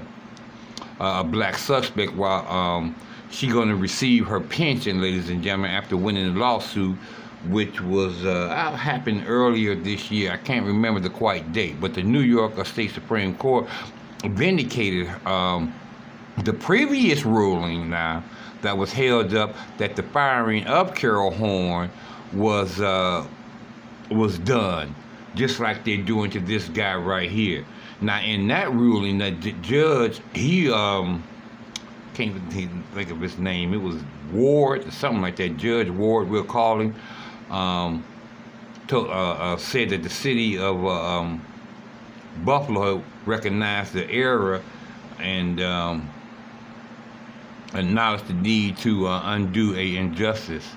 a 0.98 1.24
black 1.24 1.56
suspect 1.56 2.12
while 2.14 2.46
um, 2.46 2.94
she 3.30 3.46
going 3.46 3.68
to 3.68 3.76
receive 3.76 4.26
her 4.26 4.38
pension, 4.38 5.00
ladies 5.00 5.30
and 5.30 5.42
gentlemen, 5.42 5.70
after 5.70 5.96
winning 5.96 6.34
the 6.34 6.38
lawsuit, 6.38 6.98
which 7.48 7.80
was 7.80 8.24
uh, 8.24 8.76
happened 8.76 9.24
earlier 9.26 9.74
this 9.74 10.10
year. 10.10 10.32
I 10.32 10.36
can't 10.36 10.66
remember 10.66 11.00
the 11.00 11.10
quite 11.10 11.52
date, 11.52 11.80
but 11.80 11.94
the 11.94 12.02
New 12.02 12.20
York 12.20 12.64
State 12.66 12.90
Supreme 12.92 13.34
Court 13.36 13.68
vindicated 14.24 15.08
um, 15.26 15.74
the 16.44 16.52
previous 16.52 17.24
ruling 17.24 17.88
now 17.88 18.22
that 18.62 18.76
was 18.76 18.92
held 18.92 19.34
up 19.34 19.54
that 19.78 19.96
the 19.96 20.02
firing 20.02 20.66
of 20.66 20.94
Cariol 20.94 21.34
Horne 21.34 21.90
was 22.32 22.80
uh, 22.80 23.26
was 24.10 24.38
done, 24.38 24.94
just 25.34 25.60
like 25.60 25.84
they're 25.84 25.96
doing 25.96 26.30
to 26.30 26.40
this 26.40 26.68
guy 26.68 26.94
right 26.94 27.30
here. 27.30 27.64
Now, 28.02 28.20
in 28.20 28.48
that 28.48 28.72
ruling, 28.72 29.18
the 29.18 29.30
judge 29.62 30.20
he 30.34 30.70
um 30.70 31.22
can't 32.14 32.36
even 32.36 32.84
think 32.92 33.10
of 33.10 33.20
his 33.20 33.38
name. 33.38 33.72
It 33.72 33.80
was 33.80 33.96
Ward 34.32 34.92
something 34.92 35.22
like 35.22 35.36
that. 35.36 35.56
Judge 35.56 35.88
Ward, 35.88 36.28
we'll 36.28 36.44
call 36.44 36.80
him. 36.80 36.94
Um, 37.50 38.04
to, 38.90 38.98
uh, 38.98 39.04
uh, 39.04 39.56
said 39.56 39.90
that 39.90 40.02
the 40.02 40.10
city 40.10 40.58
of 40.58 40.84
uh, 40.84 40.88
um, 40.88 41.44
Buffalo 42.44 43.02
recognized 43.24 43.92
the 43.92 44.08
error 44.10 44.62
and 45.20 45.60
um, 45.60 46.10
acknowledged 47.74 48.26
the 48.26 48.34
need 48.34 48.76
to 48.78 49.06
uh, 49.06 49.22
undo 49.26 49.76
a 49.76 49.96
injustice. 49.96 50.68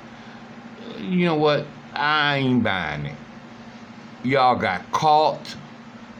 You 0.99 1.25
know 1.25 1.35
what? 1.35 1.65
I 1.93 2.37
ain't 2.37 2.63
buying 2.63 3.07
it. 3.07 3.15
Y'all 4.23 4.55
got 4.55 4.89
caught, 4.91 5.55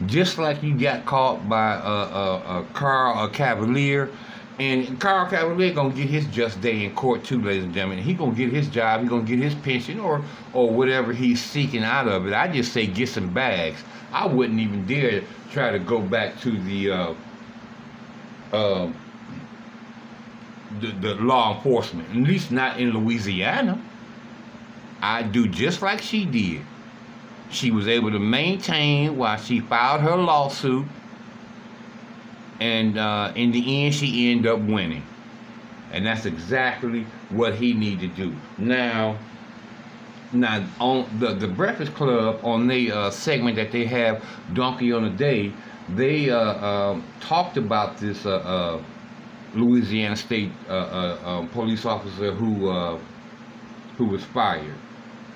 just 0.06 0.36
like 0.36 0.62
you 0.62 0.76
got 0.76 1.06
caught 1.06 1.48
by 1.48 1.74
a, 1.74 1.78
uh, 1.78 2.42
uh, 2.44 2.62
Carl 2.74 3.28
Cavalier. 3.28 4.10
And 4.58 5.00
Carl 5.00 5.28
Cavalier 5.28 5.74
gonna 5.74 5.92
get 5.92 6.08
his 6.08 6.26
just 6.26 6.60
day 6.60 6.84
in 6.84 6.94
court 6.94 7.24
too, 7.24 7.42
ladies 7.42 7.64
and 7.64 7.74
gentlemen. 7.74 8.04
He 8.04 8.14
gonna 8.14 8.34
get 8.34 8.52
his 8.52 8.68
job. 8.68 9.02
He 9.02 9.08
gonna 9.08 9.24
get 9.24 9.40
his 9.40 9.54
pension 9.54 9.98
or 9.98 10.22
or 10.52 10.70
whatever 10.70 11.12
he's 11.12 11.42
seeking 11.42 11.82
out 11.82 12.06
of 12.06 12.26
it. 12.26 12.32
I 12.32 12.46
just 12.48 12.72
say 12.72 12.86
get 12.86 13.08
some 13.08 13.32
bags. 13.32 13.82
I 14.12 14.26
wouldn't 14.26 14.60
even 14.60 14.86
dare 14.86 15.24
try 15.50 15.72
to 15.72 15.80
go 15.80 16.00
back 16.00 16.38
to 16.42 16.52
the 16.52 16.90
uh, 16.92 17.14
uh, 18.52 18.92
the, 20.80 20.86
the 21.00 21.14
law 21.16 21.56
enforcement, 21.56 22.08
at 22.10 22.16
least 22.16 22.52
not 22.52 22.78
in 22.78 22.92
Louisiana. 22.92 23.80
I 25.02 25.22
do 25.22 25.48
just 25.48 25.82
like 25.82 26.00
she 26.00 26.24
did. 26.24 26.62
She 27.50 27.70
was 27.70 27.88
able 27.88 28.10
to 28.10 28.18
maintain 28.18 29.16
while 29.16 29.36
she 29.36 29.60
filed 29.60 30.00
her 30.00 30.16
lawsuit, 30.16 30.86
and 32.60 32.98
uh, 32.98 33.32
in 33.34 33.50
the 33.52 33.84
end, 33.84 33.94
she 33.94 34.30
ended 34.30 34.50
up 34.50 34.60
winning. 34.60 35.02
And 35.92 36.06
that's 36.06 36.26
exactly 36.26 37.06
what 37.30 37.54
he 37.54 37.72
needed 37.72 38.16
to 38.16 38.30
do. 38.30 38.36
Now, 38.58 39.16
now 40.32 40.64
on 40.80 41.06
the 41.20 41.34
the 41.34 41.46
Breakfast 41.46 41.94
Club 41.94 42.40
on 42.42 42.66
the 42.66 42.90
uh, 42.90 43.10
segment 43.10 43.56
that 43.56 43.70
they 43.72 43.84
have, 43.84 44.24
Donkey 44.54 44.92
on 44.92 45.04
a 45.04 45.10
Day, 45.10 45.52
they 45.94 46.30
uh, 46.30 46.38
uh 46.38 47.00
talked 47.20 47.56
about 47.56 47.98
this 47.98 48.26
uh, 48.26 48.36
uh, 48.36 48.82
Louisiana 49.54 50.16
State 50.16 50.50
uh, 50.68 51.16
um, 51.24 51.48
police 51.48 51.84
officer 51.84 52.32
who 52.32 52.98
who 53.96 54.06
was 54.06 54.24
fired 54.24 54.74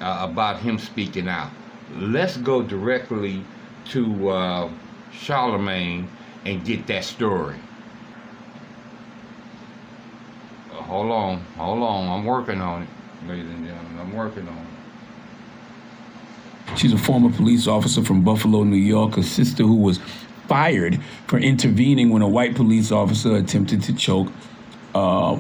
about 0.01 0.59
him 0.61 0.79
speaking 0.79 1.29
out. 1.29 1.51
Let's 1.97 2.37
go 2.37 2.63
directly 2.63 3.45
to 3.87 4.73
Charlemagne 5.13 6.09
and 6.49 6.65
get 6.65 6.87
that 6.87 7.05
story. 7.05 7.57
Uh, 10.71 10.77
hold 10.77 11.11
on, 11.11 11.41
hold 11.57 11.83
on. 11.83 12.19
I'm 12.19 12.25
working 12.25 12.61
on 12.61 12.85
it, 12.85 12.89
ladies 13.27 13.51
and 13.51 13.67
gentlemen. 13.67 13.99
I'm 14.01 14.15
working 14.15 14.49
on 14.49 14.57
it. 14.57 14.65
She's 16.79 16.93
a 16.93 16.99
former 16.99 17.31
police 17.31 17.67
officer 17.67 18.03
from 18.03 18.23
Buffalo, 18.23 18.63
New 18.63 18.77
York, 18.77 19.19
a 19.19 19.23
sister 19.23 19.63
who 19.63 19.75
was 19.75 20.01
fired 20.47 21.01
for 21.27 21.39
intervening 21.39 22.09
when 22.11 22.23
a 22.23 22.29
white 22.29 22.55
police 22.55 22.91
officer 22.91 23.37
attempted 23.37 23.83
to 23.83 23.93
choke 23.95 24.33
uh, 24.95 25.39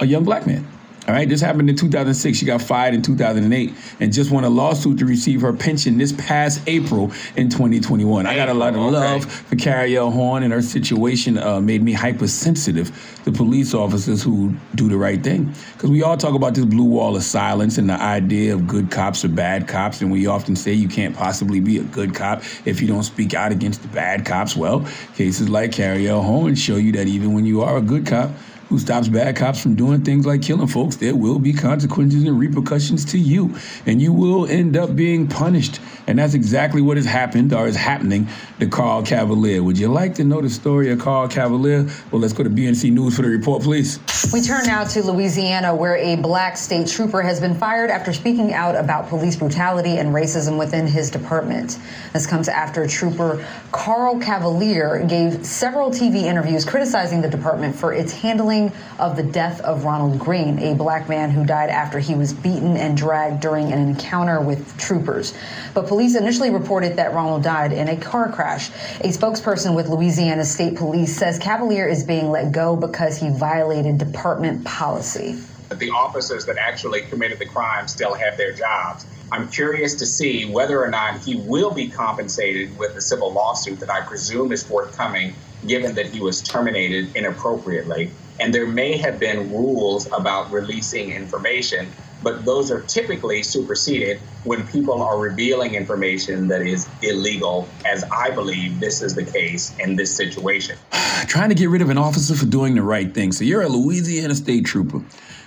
a 0.00 0.06
young 0.06 0.24
black 0.24 0.46
man. 0.46 0.66
All 1.08 1.14
right, 1.14 1.28
this 1.28 1.40
happened 1.40 1.68
in 1.68 1.74
2006. 1.74 2.38
She 2.38 2.46
got 2.46 2.62
fired 2.62 2.94
in 2.94 3.02
2008 3.02 3.74
and 3.98 4.12
just 4.12 4.30
won 4.30 4.44
a 4.44 4.48
lawsuit 4.48 5.00
to 5.00 5.04
receive 5.04 5.40
her 5.40 5.52
pension 5.52 5.98
this 5.98 6.12
past 6.12 6.62
April 6.68 7.10
in 7.34 7.50
2021. 7.50 8.24
I 8.24 8.36
got 8.36 8.48
a 8.48 8.54
lot 8.54 8.74
of 8.74 8.80
love 8.80 9.24
for 9.24 9.56
Cariol 9.56 10.12
Horne, 10.12 10.44
and 10.44 10.52
her 10.52 10.62
situation 10.62 11.38
uh, 11.38 11.60
made 11.60 11.82
me 11.82 11.92
hypersensitive 11.92 13.20
to 13.24 13.32
police 13.32 13.74
officers 13.74 14.22
who 14.22 14.54
do 14.76 14.88
the 14.88 14.96
right 14.96 15.20
thing. 15.20 15.52
Because 15.72 15.90
we 15.90 16.04
all 16.04 16.16
talk 16.16 16.36
about 16.36 16.54
this 16.54 16.64
blue 16.64 16.84
wall 16.84 17.16
of 17.16 17.24
silence 17.24 17.78
and 17.78 17.90
the 17.90 18.00
idea 18.00 18.54
of 18.54 18.68
good 18.68 18.92
cops 18.92 19.24
or 19.24 19.28
bad 19.28 19.66
cops, 19.66 20.02
and 20.02 20.12
we 20.12 20.28
often 20.28 20.54
say 20.54 20.72
you 20.72 20.88
can't 20.88 21.16
possibly 21.16 21.58
be 21.58 21.78
a 21.78 21.82
good 21.82 22.14
cop 22.14 22.44
if 22.64 22.80
you 22.80 22.86
don't 22.86 23.02
speak 23.02 23.34
out 23.34 23.50
against 23.50 23.82
the 23.82 23.88
bad 23.88 24.24
cops. 24.24 24.54
Well, 24.54 24.86
cases 25.16 25.48
like 25.48 25.72
Cariol 25.72 26.22
Horne 26.22 26.54
show 26.54 26.76
you 26.76 26.92
that 26.92 27.08
even 27.08 27.32
when 27.34 27.44
you 27.44 27.62
are 27.62 27.78
a 27.78 27.82
good 27.82 28.06
cop, 28.06 28.30
who 28.72 28.78
stops 28.78 29.06
bad 29.06 29.36
cops 29.36 29.60
from 29.60 29.74
doing 29.74 30.02
things 30.02 30.24
like 30.24 30.40
killing 30.40 30.66
folks, 30.66 30.96
there 30.96 31.14
will 31.14 31.38
be 31.38 31.52
consequences 31.52 32.24
and 32.24 32.38
repercussions 32.38 33.04
to 33.04 33.18
you, 33.18 33.54
and 33.84 34.00
you 34.00 34.14
will 34.14 34.46
end 34.46 34.78
up 34.78 34.96
being 34.96 35.28
punished. 35.28 35.78
And 36.06 36.18
that's 36.18 36.32
exactly 36.32 36.80
what 36.80 36.96
has 36.96 37.04
happened 37.04 37.52
or 37.52 37.66
is 37.66 37.76
happening 37.76 38.26
to 38.60 38.66
Carl 38.66 39.02
Cavalier. 39.02 39.62
Would 39.62 39.78
you 39.78 39.88
like 39.88 40.14
to 40.14 40.24
know 40.24 40.40
the 40.40 40.48
story 40.48 40.90
of 40.90 40.98
Carl 40.98 41.28
Cavalier? 41.28 41.86
Well, 42.10 42.20
let's 42.20 42.32
go 42.32 42.42
to 42.42 42.50
BNC 42.50 42.90
News 42.92 43.14
for 43.14 43.22
the 43.22 43.28
report, 43.28 43.62
please. 43.62 44.00
We 44.32 44.40
turn 44.40 44.64
now 44.66 44.84
to 44.84 45.02
Louisiana, 45.02 45.74
where 45.74 45.96
a 45.96 46.16
black 46.16 46.56
state 46.56 46.86
trooper 46.86 47.20
has 47.20 47.40
been 47.40 47.54
fired 47.54 47.90
after 47.90 48.12
speaking 48.12 48.54
out 48.54 48.74
about 48.74 49.08
police 49.08 49.36
brutality 49.36 49.98
and 49.98 50.08
racism 50.14 50.58
within 50.58 50.86
his 50.86 51.10
department. 51.10 51.78
This 52.14 52.26
comes 52.26 52.48
after 52.48 52.86
Trooper 52.86 53.46
Carl 53.70 54.18
Cavalier 54.18 55.04
gave 55.06 55.44
several 55.44 55.90
TV 55.90 56.22
interviews 56.22 56.64
criticizing 56.64 57.20
the 57.20 57.28
department 57.28 57.76
for 57.76 57.92
its 57.92 58.12
handling 58.12 58.61
of 58.98 59.16
the 59.16 59.22
death 59.22 59.60
of 59.62 59.84
Ronald 59.84 60.18
Greene, 60.18 60.58
a 60.58 60.74
black 60.74 61.08
man 61.08 61.30
who 61.30 61.44
died 61.44 61.70
after 61.70 61.98
he 61.98 62.14
was 62.14 62.32
beaten 62.32 62.76
and 62.76 62.96
dragged 62.96 63.40
during 63.40 63.72
an 63.72 63.78
encounter 63.78 64.40
with 64.40 64.76
troopers. 64.78 65.34
But 65.72 65.86
police 65.88 66.14
initially 66.14 66.50
reported 66.50 66.96
that 66.96 67.14
Ronald 67.14 67.42
died 67.42 67.72
in 67.72 67.88
a 67.88 67.96
car 67.96 68.30
crash. 68.30 68.68
A 69.00 69.08
spokesperson 69.08 69.74
with 69.74 69.88
Louisiana 69.88 70.44
State 70.44 70.76
Police 70.76 71.16
says 71.16 71.38
Cavalier 71.38 71.88
is 71.88 72.04
being 72.04 72.30
let 72.30 72.52
go 72.52 72.76
because 72.76 73.16
he 73.18 73.30
violated 73.30 73.98
department 73.98 74.64
policy. 74.64 75.38
The 75.70 75.90
officers 75.90 76.44
that 76.46 76.58
actually 76.58 77.02
committed 77.02 77.38
the 77.38 77.46
crime 77.46 77.88
still 77.88 78.12
have 78.12 78.36
their 78.36 78.52
jobs. 78.52 79.06
I'm 79.32 79.48
curious 79.48 79.94
to 79.94 80.06
see 80.06 80.44
whether 80.50 80.78
or 80.82 80.88
not 80.88 81.20
he 81.20 81.36
will 81.36 81.70
be 81.70 81.88
compensated 81.88 82.76
with 82.76 82.94
the 82.94 83.00
civil 83.00 83.32
lawsuit 83.32 83.80
that 83.80 83.88
I 83.88 84.02
presume 84.02 84.52
is 84.52 84.62
forthcoming, 84.62 85.34
given 85.66 85.94
that 85.94 86.06
he 86.06 86.20
was 86.20 86.42
terminated 86.42 87.16
inappropriately. 87.16 88.10
And 88.42 88.52
there 88.52 88.66
may 88.66 88.96
have 88.96 89.20
been 89.20 89.52
rules 89.52 90.08
about 90.08 90.50
releasing 90.50 91.12
information, 91.12 91.86
but 92.24 92.44
those 92.44 92.72
are 92.72 92.80
typically 92.80 93.44
superseded 93.44 94.18
when 94.42 94.66
people 94.66 95.00
are 95.00 95.16
revealing 95.16 95.76
information 95.76 96.48
that 96.48 96.62
is 96.62 96.88
illegal, 97.02 97.68
as 97.84 98.02
I 98.10 98.30
believe 98.30 98.80
this 98.80 99.00
is 99.00 99.14
the 99.14 99.24
case 99.24 99.72
in 99.78 99.94
this 99.94 100.16
situation. 100.16 100.76
Trying 101.28 101.50
to 101.50 101.54
get 101.54 101.68
rid 101.68 101.82
of 101.82 101.90
an 101.90 101.98
officer 101.98 102.34
for 102.34 102.46
doing 102.46 102.74
the 102.74 102.82
right 102.82 103.14
thing. 103.14 103.30
So 103.30 103.44
you're 103.44 103.62
a 103.62 103.68
Louisiana 103.68 104.34
state 104.34 104.64
trooper 104.66 105.00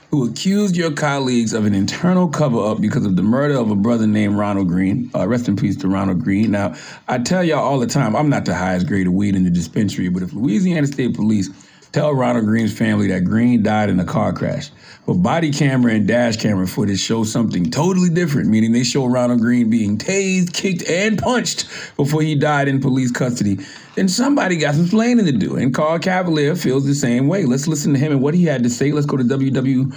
who 0.10 0.30
accused 0.30 0.78
your 0.78 0.92
colleagues 0.92 1.52
of 1.52 1.66
an 1.66 1.76
internal 1.76 2.30
cover 2.30 2.66
up 2.66 2.80
because 2.80 3.06
of 3.06 3.18
the 3.18 3.24
murder 3.24 3.58
of 3.58 3.72
a 3.72 3.76
brother 3.76 4.08
named 4.08 4.38
Ronald 4.38 4.70
Greene. 4.70 5.12
Uh, 5.14 5.28
rest 5.28 5.50
in 5.50 5.58
peace 5.58 5.76
to 5.78 5.90
Ronald 5.90 6.24
Greene. 6.24 6.52
Now, 6.52 6.76
I 7.10 7.18
tell 7.18 7.44
y'all 7.44 7.60
all 7.60 7.80
the 7.80 7.88
time, 7.88 8.16
I'm 8.16 8.30
not 8.30 8.46
the 8.46 8.56
highest 8.56 8.88
grade 8.88 9.08
of 9.08 9.12
weed 9.12 9.36
in 9.36 9.44
the 9.44 9.50
dispensary, 9.50 10.08
but 10.08 10.24
if 10.24 10.32
Louisiana 10.32 10.88
State 10.88 11.14
Police 11.14 11.50
tell 11.96 12.14
Ronald 12.14 12.44
Greene's 12.44 12.78
family 12.78 13.08
that 13.08 13.24
Greene 13.24 13.64
died 13.64 13.90
in 13.90 13.98
a 14.02 14.04
car 14.04 14.34
crash. 14.34 14.70
But 15.06 15.14
body 15.14 15.50
camera 15.50 15.94
and 15.94 16.06
dash 16.06 16.36
camera 16.36 16.68
footage 16.68 17.00
show 17.00 17.24
something 17.24 17.72
totally 17.72 18.10
different, 18.10 18.50
meaning 18.50 18.74
they 18.74 18.84
show 18.84 19.06
Ronald 19.06 19.40
Greene 19.40 19.70
being 19.70 19.98
tased, 19.98 20.52
kicked, 20.52 20.84
and 20.90 21.18
punched 21.18 21.70
before 21.96 22.22
he 22.22 22.36
died 22.36 22.68
in 22.68 22.82
police 22.82 23.12
custody 23.12 23.60
then 23.96 24.10
somebody 24.10 24.58
got 24.58 24.76
some 24.76 24.84
explaining 24.84 25.26
to 25.26 25.32
do. 25.32 25.56
And 25.56 25.74
Carl 25.74 26.00
Cavalier 26.00 26.56
feels 26.56 26.86
the 26.86 26.94
same 26.94 27.28
way. 27.28 27.46
Let's 27.46 27.68
listen 27.68 27.94
to 27.94 28.00
him 28.00 28.12
and 28.12 28.22
what 28.22 28.34
he 28.34 28.44
had 28.44 28.62
to 28.64 28.70
say. 28.70 28.92
Let's 28.92 29.06
go 29.06 29.18
to 29.18 29.24
WWL 29.24 29.92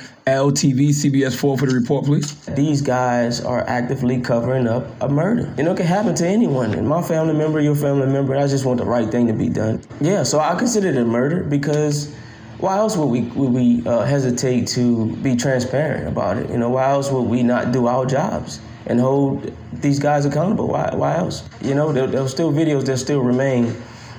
TV, 0.52 0.88
CBS 0.90 1.37
4 1.37 1.59
for 1.59 1.67
the 1.67 1.75
report, 1.75 2.05
please. 2.05 2.35
These 2.47 2.81
guys 2.81 3.40
are 3.40 3.61
actively 3.69 4.21
covering 4.21 4.69
up 4.69 4.87
a 5.00 5.09
murder. 5.09 5.52
You 5.59 5.64
know, 5.64 5.73
it 5.73 5.76
can 5.76 5.87
happen 5.87 6.14
to 6.14 6.26
anyone. 6.26 6.75
And 6.75 6.88
my 6.88 7.02
family 7.02 7.35
member, 7.35 7.61
your 7.61 7.75
family 7.75 8.07
member, 8.07 8.37
I 8.37 8.47
just 8.47 8.64
want 8.64 8.78
the 8.78 8.87
right 8.87 9.11
thing 9.11 9.26
to 9.26 9.33
be 9.33 9.49
done. 9.49 9.83
Yeah, 10.00 10.23
so 10.23 10.38
I 10.38 10.55
consider 10.55 10.88
it 10.88 10.97
a 10.97 11.05
murder 11.05 11.43
because 11.43 12.14
why 12.59 12.77
else 12.77 12.97
would 12.97 13.07
we 13.07 13.23
would 13.23 13.53
we 13.53 13.87
uh, 13.87 14.05
hesitate 14.05 14.67
to 14.69 15.15
be 15.17 15.37
transparent 15.37 16.09
about 16.09 16.37
it? 16.38 16.50
You 16.50 16.59
know, 16.59 16.71
why 16.71 16.91
else 16.91 17.11
would 17.11 17.23
we 17.23 17.43
not 17.43 17.73
do 17.73 17.87
our 17.87 18.07
jobs? 18.07 18.61
and 18.88 18.99
hold 18.99 19.53
these 19.75 19.99
guys 19.99 20.25
accountable. 20.25 20.67
Why, 20.67 20.91
why 20.95 21.17
else? 21.17 21.49
You 21.61 21.75
know, 21.75 21.93
there, 21.93 22.07
there 22.07 22.23
are 22.23 22.29
still 22.29 22.50
videos 22.50 22.87
that 22.87 22.97
still 22.97 23.21
remain 23.21 23.77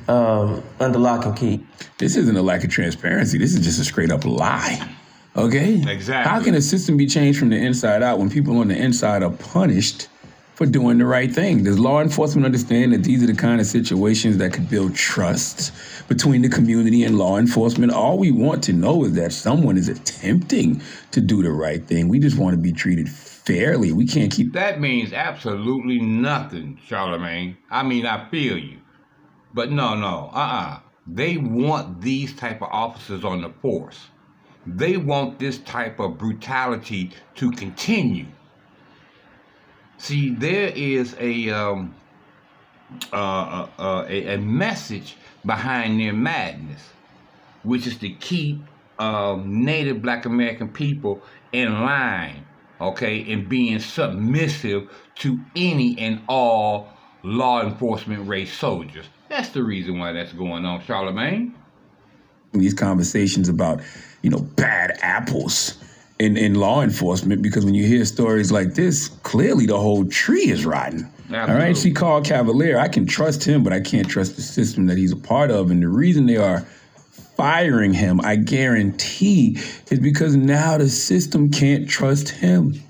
um, 0.07 0.63
under 0.79 0.99
lock 0.99 1.25
and 1.25 1.35
key. 1.35 1.65
This 1.97 2.15
isn't 2.15 2.37
a 2.37 2.41
lack 2.41 2.63
of 2.63 2.69
transparency. 2.69 3.37
This 3.37 3.53
is 3.53 3.65
just 3.65 3.79
a 3.79 3.83
straight 3.83 4.11
up 4.11 4.25
lie. 4.25 4.95
Okay? 5.35 5.81
Exactly. 5.87 6.29
How 6.29 6.43
can 6.43 6.55
a 6.55 6.61
system 6.61 6.97
be 6.97 7.07
changed 7.07 7.39
from 7.39 7.49
the 7.49 7.57
inside 7.57 8.03
out 8.03 8.19
when 8.19 8.29
people 8.29 8.57
on 8.59 8.67
the 8.67 8.77
inside 8.77 9.23
are 9.23 9.31
punished 9.31 10.07
for 10.53 10.65
doing 10.65 10.97
the 10.97 11.05
right 11.05 11.31
thing? 11.31 11.63
Does 11.63 11.79
law 11.79 12.01
enforcement 12.01 12.45
understand 12.45 12.93
that 12.93 13.03
these 13.03 13.23
are 13.23 13.27
the 13.27 13.35
kind 13.35 13.59
of 13.59 13.67
situations 13.67 14.37
that 14.37 14.53
could 14.53 14.69
build 14.69 14.95
trust 14.95 15.71
between 16.09 16.41
the 16.41 16.49
community 16.49 17.03
and 17.03 17.17
law 17.17 17.37
enforcement? 17.37 17.93
All 17.93 18.17
we 18.17 18.31
want 18.31 18.63
to 18.65 18.73
know 18.73 19.05
is 19.05 19.13
that 19.13 19.31
someone 19.31 19.77
is 19.77 19.87
attempting 19.87 20.81
to 21.11 21.21
do 21.21 21.41
the 21.41 21.51
right 21.51 21.85
thing. 21.85 22.09
We 22.09 22.19
just 22.19 22.37
want 22.37 22.55
to 22.55 22.61
be 22.61 22.73
treated 22.73 23.07
fairly. 23.07 23.93
We 23.93 24.05
can't 24.05 24.31
keep 24.31 24.51
That 24.53 24.81
means 24.81 25.13
absolutely 25.13 25.99
nothing, 25.99 26.79
Charlemagne. 26.85 27.57
I 27.71 27.83
mean, 27.83 28.05
I 28.05 28.29
feel 28.29 28.57
you. 28.57 28.79
But 29.53 29.71
no, 29.71 29.95
no, 29.95 30.29
uh-uh. 30.33 30.79
They 31.07 31.37
want 31.37 32.01
these 32.01 32.35
type 32.35 32.61
of 32.61 32.69
officers 32.71 33.23
on 33.23 33.41
the 33.41 33.49
force. 33.61 34.07
They 34.67 34.97
want 34.97 35.39
this 35.39 35.57
type 35.59 35.99
of 35.99 36.17
brutality 36.17 37.11
to 37.35 37.49
continue. 37.51 38.27
See, 39.97 40.29
there 40.29 40.67
is 40.75 41.15
a 41.19 41.49
um, 41.49 41.95
uh, 43.13 43.15
uh, 43.15 43.69
uh, 43.79 44.05
a, 44.07 44.35
a 44.35 44.37
message 44.37 45.15
behind 45.45 45.99
their 45.99 46.13
madness, 46.13 46.81
which 47.63 47.87
is 47.87 47.97
to 47.97 48.09
keep 48.09 48.59
um, 48.99 49.63
Native 49.63 50.01
Black 50.01 50.25
American 50.25 50.67
people 50.69 51.21
in 51.51 51.81
line, 51.81 52.45
okay, 52.81 53.31
and 53.31 53.47
being 53.47 53.79
submissive 53.79 54.89
to 55.15 55.39
any 55.55 55.97
and 55.99 56.21
all 56.27 56.89
law 57.23 57.61
enforcement 57.61 58.27
race 58.27 58.53
soldiers. 58.53 59.05
That's 59.29 59.49
the 59.49 59.63
reason 59.63 59.99
why 59.99 60.11
that's 60.11 60.33
going 60.33 60.65
on, 60.65 60.81
Charlemagne. 60.83 61.53
these 62.53 62.73
conversations 62.73 63.47
about, 63.49 63.81
you 64.23 64.29
know, 64.29 64.39
bad 64.39 64.97
apples 65.01 65.77
in, 66.19 66.35
in 66.37 66.55
law 66.55 66.81
enforcement 66.81 67.41
because 67.41 67.63
when 67.65 67.75
you 67.75 67.85
hear 67.85 68.05
stories 68.05 68.51
like 68.51 68.73
this, 68.73 69.09
clearly 69.23 69.65
the 69.65 69.77
whole 69.77 70.05
tree 70.05 70.49
is 70.49 70.65
rotten. 70.65 71.09
All 71.31 71.35
right, 71.35 71.49
Absolutely. 71.49 71.73
see 71.75 71.91
Carl 71.91 72.21
Cavalier, 72.21 72.79
I 72.79 72.87
can 72.87 73.05
trust 73.05 73.43
him, 73.43 73.63
but 73.63 73.71
I 73.71 73.79
can't 73.79 74.09
trust 74.09 74.35
the 74.35 74.41
system 74.41 74.87
that 74.87 74.97
he's 74.97 75.11
a 75.11 75.17
part 75.17 75.51
of. 75.51 75.69
And 75.69 75.83
the 75.83 75.87
reason 75.87 76.25
they 76.25 76.37
are 76.37 76.61
firing 77.37 77.93
him, 77.93 78.19
I 78.21 78.35
guarantee, 78.35 79.59
is 79.91 79.99
because 79.99 80.35
now 80.35 80.77
the 80.77 80.89
system 80.89 81.51
can't 81.51 81.87
trust 81.87 82.29
him. 82.29 82.81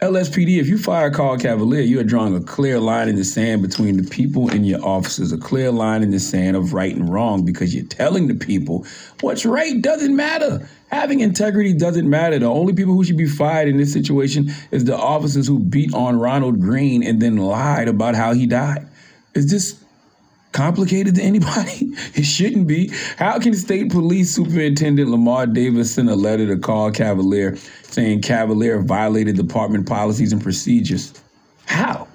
LSPD, 0.00 0.58
if 0.58 0.66
you 0.66 0.76
fire 0.76 1.10
Carl 1.10 1.38
Cavalier, 1.38 1.80
you 1.80 2.00
are 2.00 2.04
drawing 2.04 2.34
a 2.36 2.40
clear 2.40 2.80
line 2.80 3.08
in 3.08 3.14
the 3.14 3.24
sand 3.24 3.62
between 3.62 3.96
the 3.96 4.08
people 4.10 4.50
and 4.50 4.66
your 4.66 4.84
officers, 4.84 5.32
a 5.32 5.38
clear 5.38 5.70
line 5.70 6.02
in 6.02 6.10
the 6.10 6.18
sand 6.18 6.56
of 6.56 6.72
right 6.72 6.94
and 6.94 7.08
wrong 7.08 7.44
because 7.44 7.74
you're 7.74 7.86
telling 7.86 8.26
the 8.26 8.34
people 8.34 8.84
what's 9.20 9.46
right 9.46 9.80
doesn't 9.80 10.14
matter. 10.14 10.68
Having 10.88 11.20
integrity 11.20 11.72
doesn't 11.72 12.10
matter. 12.10 12.38
The 12.38 12.46
only 12.46 12.72
people 12.72 12.94
who 12.94 13.04
should 13.04 13.16
be 13.16 13.28
fired 13.28 13.68
in 13.68 13.76
this 13.76 13.92
situation 13.92 14.50
is 14.72 14.84
the 14.84 14.96
officers 14.96 15.46
who 15.46 15.60
beat 15.60 15.94
on 15.94 16.18
Ronald 16.18 16.60
Greene 16.60 17.04
and 17.04 17.22
then 17.22 17.36
lied 17.36 17.86
about 17.86 18.16
how 18.16 18.34
he 18.34 18.46
died. 18.46 18.86
Is 19.34 19.50
this 19.50 19.83
complicated 20.54 21.16
to 21.16 21.22
anybody? 21.22 21.92
It 22.14 22.24
shouldn't 22.24 22.68
be. 22.68 22.92
How 23.18 23.40
can 23.40 23.54
State 23.54 23.90
Police 23.90 24.32
Superintendent 24.32 25.10
Lamar 25.10 25.46
Davis 25.46 25.92
send 25.92 26.08
a 26.08 26.14
letter 26.14 26.46
to 26.46 26.56
Carl 26.56 26.92
Cavalier 26.92 27.56
saying 27.82 28.22
Cavalier 28.22 28.80
violated 28.80 29.36
department 29.36 29.88
policies 29.88 30.32
and 30.32 30.40
procedures? 30.40 31.12
How? 31.66 32.06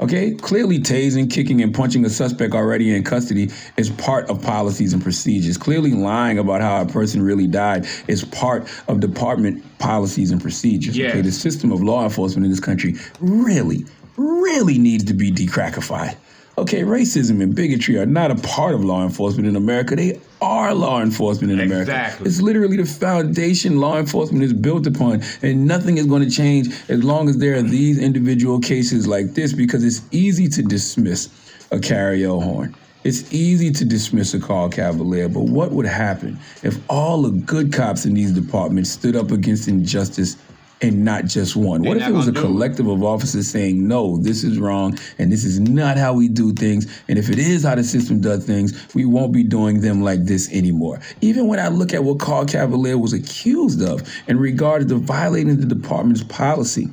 Okay, 0.00 0.34
clearly 0.34 0.78
tasing, 0.78 1.30
kicking, 1.30 1.60
and 1.60 1.74
punching 1.74 2.04
a 2.06 2.10
suspect 2.10 2.54
already 2.54 2.94
in 2.94 3.04
custody 3.04 3.50
is 3.76 3.90
part 3.90 4.28
of 4.30 4.42
policies 4.42 4.94
and 4.94 5.02
procedures. 5.02 5.58
Clearly 5.58 5.92
lying 5.92 6.38
about 6.38 6.62
how 6.62 6.80
a 6.80 6.86
person 6.86 7.22
really 7.22 7.46
died 7.46 7.86
is 8.08 8.24
part 8.24 8.68
of 8.88 9.00
department 9.00 9.62
policies 9.78 10.30
and 10.30 10.40
procedures. 10.40 10.96
Yes. 10.96 11.12
Okay, 11.12 11.20
the 11.20 11.30
system 11.30 11.70
of 11.70 11.82
law 11.82 12.04
enforcement 12.04 12.46
in 12.46 12.50
this 12.50 12.60
country 12.60 12.94
really, 13.20 13.84
really 14.16 14.78
needs 14.78 15.04
to 15.04 15.14
be 15.14 15.30
decrackified. 15.30 16.16
Okay, 16.58 16.82
racism 16.82 17.42
and 17.42 17.54
bigotry 17.54 17.96
are 17.96 18.04
not 18.04 18.30
a 18.30 18.34
part 18.34 18.74
of 18.74 18.84
law 18.84 19.02
enforcement 19.02 19.48
in 19.48 19.56
America. 19.56 19.96
They 19.96 20.20
are 20.42 20.74
law 20.74 21.00
enforcement 21.00 21.50
in 21.50 21.60
America. 21.60 21.92
Exactly. 21.92 22.26
It's 22.26 22.42
literally 22.42 22.76
the 22.76 22.84
foundation 22.84 23.80
law 23.80 23.98
enforcement 23.98 24.44
is 24.44 24.52
built 24.52 24.86
upon, 24.86 25.22
and 25.40 25.66
nothing 25.66 25.96
is 25.96 26.04
going 26.04 26.22
to 26.22 26.30
change 26.30 26.68
as 26.90 27.02
long 27.02 27.30
as 27.30 27.38
there 27.38 27.56
are 27.56 27.62
these 27.62 27.98
individual 27.98 28.60
cases 28.60 29.06
like 29.06 29.32
this 29.32 29.54
because 29.54 29.82
it's 29.82 30.02
easy 30.10 30.46
to 30.48 30.62
dismiss 30.62 31.30
a 31.70 31.78
Cariol 31.78 32.42
Horne. 32.42 32.74
It's 33.04 33.32
easy 33.32 33.70
to 33.72 33.84
dismiss 33.84 34.34
a 34.34 34.38
Carl 34.38 34.68
Cavalier, 34.68 35.28
but 35.28 35.44
what 35.44 35.72
would 35.72 35.86
happen 35.86 36.38
if 36.62 36.78
all 36.88 37.22
the 37.22 37.30
good 37.30 37.72
cops 37.72 38.04
in 38.04 38.14
these 38.14 38.30
departments 38.30 38.90
stood 38.90 39.16
up 39.16 39.30
against 39.30 39.68
injustice 39.68 40.36
and 40.82 41.04
not 41.04 41.24
just 41.24 41.56
one? 41.56 41.82
What 41.82 41.98
They're 41.98 42.08
if 42.08 42.14
it 42.14 42.16
was 42.16 42.28
a 42.28 42.32
gonna 42.32 42.46
it. 42.46 42.50
collective 42.50 42.86
of 42.88 43.02
officers 43.02 43.48
saying, 43.48 43.86
no, 43.86 44.18
this 44.18 44.44
is 44.44 44.58
wrong, 44.58 44.98
and 45.18 45.32
this 45.32 45.44
is 45.44 45.60
not 45.60 45.96
how 45.96 46.12
we 46.12 46.28
do 46.28 46.52
things, 46.52 47.02
and 47.08 47.18
if 47.18 47.30
it 47.30 47.38
is 47.38 47.64
how 47.64 47.76
the 47.76 47.84
system 47.84 48.20
does 48.20 48.44
things, 48.44 48.94
we 48.94 49.04
won't 49.04 49.32
be 49.32 49.44
doing 49.44 49.80
them 49.80 50.02
like 50.02 50.24
this 50.24 50.52
anymore. 50.52 51.00
Even 51.20 51.46
when 51.46 51.58
I 51.58 51.68
look 51.68 51.94
at 51.94 52.04
what 52.04 52.18
Carl 52.18 52.44
Cavalier 52.44 52.98
was 52.98 53.12
accused 53.12 53.82
of 53.82 54.02
in 54.26 54.38
regard 54.38 54.88
to 54.88 54.96
violating 54.96 55.56
the 55.58 55.66
department's 55.66 56.24
policy, 56.24 56.88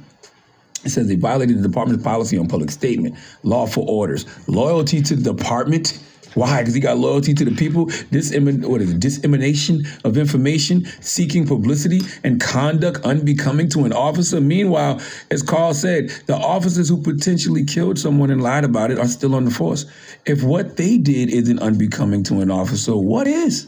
it 0.85 0.89
says 0.89 1.07
they 1.07 1.15
violated 1.15 1.57
the 1.59 1.67
department's 1.67 2.03
policy 2.03 2.37
on 2.37 2.47
public 2.47 2.71
statement, 2.71 3.15
lawful 3.43 3.89
orders, 3.89 4.25
loyalty 4.47 5.01
to 5.01 5.15
the 5.15 5.33
department. 5.33 6.01
Why? 6.39 6.61
Because 6.61 6.73
he 6.73 6.79
got 6.79 6.97
loyalty 6.97 7.33
to 7.33 7.43
the 7.43 7.51
people. 7.51 7.87
Disemin- 7.87 8.65
what 8.65 8.79
is 8.79 8.91
it? 8.91 9.01
Dissemination 9.01 9.85
of 10.05 10.17
information, 10.17 10.85
seeking 11.01 11.45
publicity, 11.45 11.99
and 12.23 12.39
conduct 12.39 13.03
unbecoming 13.03 13.67
to 13.71 13.83
an 13.83 13.91
officer. 13.91 14.39
Meanwhile, 14.39 15.01
as 15.31 15.43
Carl 15.43 15.73
said, 15.73 16.11
the 16.27 16.37
officers 16.37 16.87
who 16.87 17.01
potentially 17.01 17.65
killed 17.65 17.99
someone 17.99 18.31
and 18.31 18.41
lied 18.41 18.63
about 18.63 18.89
it 18.89 18.99
are 18.99 19.07
still 19.07 19.35
on 19.35 19.43
the 19.43 19.51
force. 19.51 19.85
If 20.25 20.41
what 20.41 20.77
they 20.77 20.97
did 20.97 21.29
isn't 21.29 21.59
unbecoming 21.59 22.23
to 22.23 22.39
an 22.39 22.51
officer, 22.51 22.95
what 22.95 23.27
is? 23.27 23.67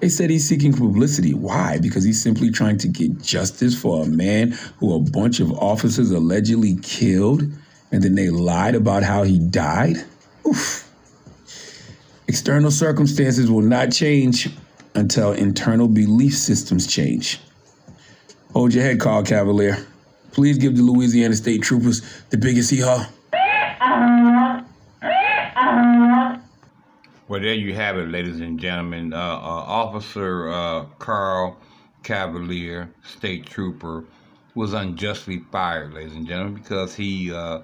They 0.00 0.08
said 0.08 0.30
he's 0.30 0.48
seeking 0.48 0.72
publicity. 0.72 1.34
Why? 1.34 1.76
Because 1.78 2.04
he's 2.04 2.22
simply 2.22 2.50
trying 2.50 2.78
to 2.78 2.88
get 2.88 3.20
justice 3.20 3.78
for 3.78 4.04
a 4.04 4.06
man 4.06 4.52
who 4.78 4.94
a 4.94 5.00
bunch 5.00 5.40
of 5.40 5.52
officers 5.52 6.10
allegedly 6.10 6.78
killed 6.82 7.42
and 7.92 8.02
then 8.02 8.14
they 8.14 8.30
lied 8.30 8.74
about 8.74 9.02
how 9.02 9.24
he 9.24 9.38
died? 9.38 9.96
Oof. 10.46 10.87
External 12.28 12.70
circumstances 12.70 13.50
will 13.50 13.62
not 13.62 13.90
change 13.90 14.50
until 14.94 15.32
internal 15.32 15.88
belief 15.88 16.36
systems 16.36 16.86
change. 16.86 17.40
Hold 18.52 18.74
your 18.74 18.84
head, 18.84 19.00
Carl 19.00 19.22
Cavalier. 19.22 19.78
Please 20.32 20.58
give 20.58 20.76
the 20.76 20.82
Louisiana 20.82 21.34
State 21.34 21.62
Troopers 21.62 22.02
the 22.28 22.36
biggest 22.36 22.70
hee 22.70 22.80
haw. 22.80 23.08
Well, 27.28 27.40
there 27.40 27.54
you 27.54 27.74
have 27.74 27.96
it, 27.96 28.08
ladies 28.08 28.40
and 28.40 28.60
gentlemen. 28.60 29.12
Uh, 29.12 29.16
uh, 29.16 29.20
Officer 29.20 30.50
uh, 30.50 30.84
Carl 30.98 31.58
Cavalier, 32.02 32.90
state 33.04 33.46
trooper, 33.46 34.04
was 34.54 34.74
unjustly 34.74 35.44
fired, 35.50 35.94
ladies 35.94 36.14
and 36.14 36.26
gentlemen, 36.26 36.54
because 36.54 36.94
he 36.94 37.32
uh, 37.32 37.60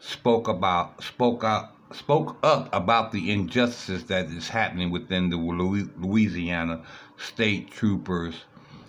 spoke 0.00 0.48
about 0.48 1.02
spoke 1.02 1.44
out 1.44 1.72
spoke 1.94 2.38
up 2.42 2.68
about 2.74 3.12
the 3.12 3.30
injustices 3.30 4.06
that 4.06 4.26
is 4.26 4.48
happening 4.48 4.90
within 4.90 5.30
the 5.30 5.36
Louisiana 5.36 6.82
State 7.16 7.70
Troopers 7.70 8.44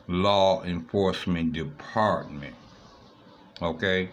Law 0.07 0.63
Enforcement 0.63 1.53
Department. 1.53 2.55
Okay, 3.61 4.11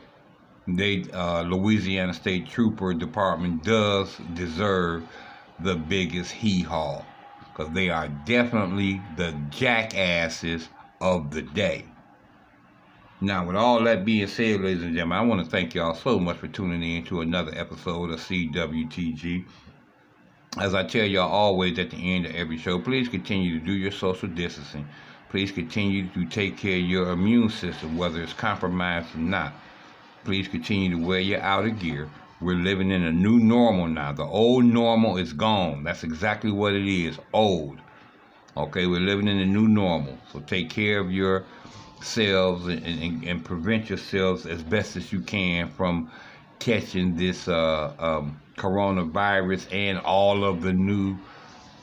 they 0.66 1.05
uh, 1.12 1.42
Louisiana 1.42 2.14
State 2.14 2.48
Trooper 2.48 2.94
Department 2.94 3.64
does 3.64 4.16
deserve 4.18 5.11
the 5.59 5.76
biggest 5.76 6.33
hee 6.33 6.62
haw 6.62 7.07
because 7.38 7.72
they 7.72 7.90
are 7.90 8.09
definitely 8.09 9.07
the 9.14 9.33
jackasses 9.50 10.68
of 11.00 11.33
the 11.33 11.42
day. 11.42 11.89
Now, 13.22 13.44
with 13.44 13.54
all 13.54 13.85
that 13.85 14.06
being 14.06 14.26
said, 14.28 14.62
ladies 14.62 14.83
and 14.83 14.94
gentlemen, 14.94 15.18
I 15.18 15.20
want 15.20 15.44
to 15.44 15.50
thank 15.50 15.74
y'all 15.74 15.94
so 15.94 16.18
much 16.18 16.38
for 16.38 16.48
tuning 16.48 16.83
in 16.83 17.04
to 17.04 17.20
another 17.20 17.52
episode 17.54 18.11
of 18.11 18.18
CWTG. 18.18 19.44
As 20.56 20.74
I 20.74 20.85
tell 20.85 21.04
y'all 21.04 21.30
always 21.30 21.78
at 21.78 21.90
the 21.90 21.98
end 21.98 22.24
of 22.24 22.35
every 22.35 22.56
show, 22.56 22.78
please 22.78 23.11
continue 23.11 23.59
to 23.59 23.64
do 23.64 23.72
your 23.72 23.92
social 23.92 24.26
distancing. 24.26 24.88
Please 25.28 25.52
continue 25.52 26.09
to 26.09 26.24
take 26.24 26.56
care 26.56 26.78
of 26.78 26.83
your 26.83 27.11
immune 27.11 27.50
system, 27.50 27.98
whether 27.98 28.22
it's 28.22 28.33
compromised 28.33 29.14
or 29.14 29.18
not. 29.18 29.52
Please 30.24 30.48
continue 30.48 30.90
to 30.92 31.06
wear 31.06 31.20
your 31.20 31.42
outer 31.42 31.68
gear. 31.68 32.09
We're 32.40 32.56
living 32.56 32.90
in 32.90 33.04
a 33.04 33.12
new 33.12 33.38
normal 33.38 33.87
now. 33.88 34.12
The 34.12 34.24
old 34.24 34.64
normal 34.64 35.18
is 35.18 35.35
gone. 35.35 35.85
That's 35.85 36.04
exactly 36.04 36.52
what 36.52 36.72
it 36.72 36.88
is 36.88 37.18
old. 37.35 37.80
Okay, 38.56 38.87
we're 38.87 39.00
living 39.00 39.28
in 39.28 39.40
a 39.40 39.46
new 39.46 39.68
normal. 39.68 40.16
So 40.33 40.40
take 40.40 40.70
care 40.70 40.98
of 40.98 41.12
your 41.12 41.44
yourselves 42.00 42.66
and, 42.66 42.84
and, 42.86 43.24
and 43.24 43.44
prevent 43.44 43.90
yourselves 43.90 44.46
as 44.46 44.62
best 44.62 44.96
as 44.96 45.12
you 45.12 45.20
can 45.20 45.68
from 45.68 46.10
catching 46.58 47.14
this 47.14 47.46
uh, 47.46 47.92
um, 47.98 48.40
coronavirus 48.56 49.70
and 49.70 49.98
all 49.98 50.44
of 50.44 50.62
the 50.62 50.72
new 50.72 51.16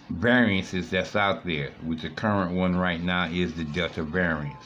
variances 0.09 0.89
that's 0.89 1.15
out 1.15 1.45
there. 1.45 1.71
Which 1.83 2.01
the 2.01 2.09
current 2.09 2.55
one 2.55 2.75
right 2.75 3.01
now 3.01 3.27
is 3.27 3.53
the 3.53 3.63
Delta 3.63 4.03
variant. 4.03 4.57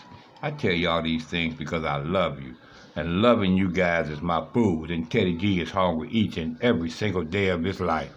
I 0.41 0.51
tell 0.51 0.73
you 0.73 0.89
all 0.89 1.01
these 1.01 1.25
things 1.25 1.53
because 1.55 1.83
I 1.83 1.97
love 1.97 2.41
you. 2.41 2.55
And 2.95 3.21
loving 3.21 3.55
you 3.55 3.69
guys 3.69 4.09
is 4.09 4.21
my 4.21 4.45
food. 4.53 4.89
And 4.89 5.09
Teddy 5.09 5.37
G 5.37 5.61
is 5.61 5.71
hungry 5.71 6.09
each 6.11 6.37
and 6.37 6.57
every 6.61 6.89
single 6.89 7.23
day 7.23 7.49
of 7.49 7.63
his 7.63 7.79
life. 7.79 8.11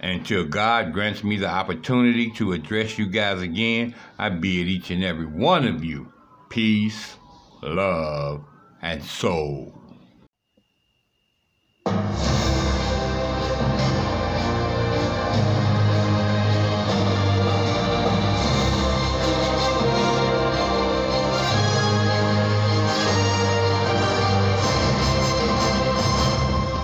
Until 0.00 0.44
God 0.44 0.92
grants 0.92 1.24
me 1.24 1.36
the 1.36 1.48
opportunity 1.48 2.30
to 2.32 2.52
address 2.52 2.98
you 2.98 3.06
guys 3.06 3.42
again, 3.42 3.94
I 4.18 4.28
bid 4.28 4.68
each 4.68 4.90
and 4.90 5.02
every 5.02 5.26
one 5.26 5.66
of 5.66 5.84
you 5.84 6.12
peace, 6.48 7.16
love, 7.62 8.44
and 8.80 9.02
soul. 9.02 9.74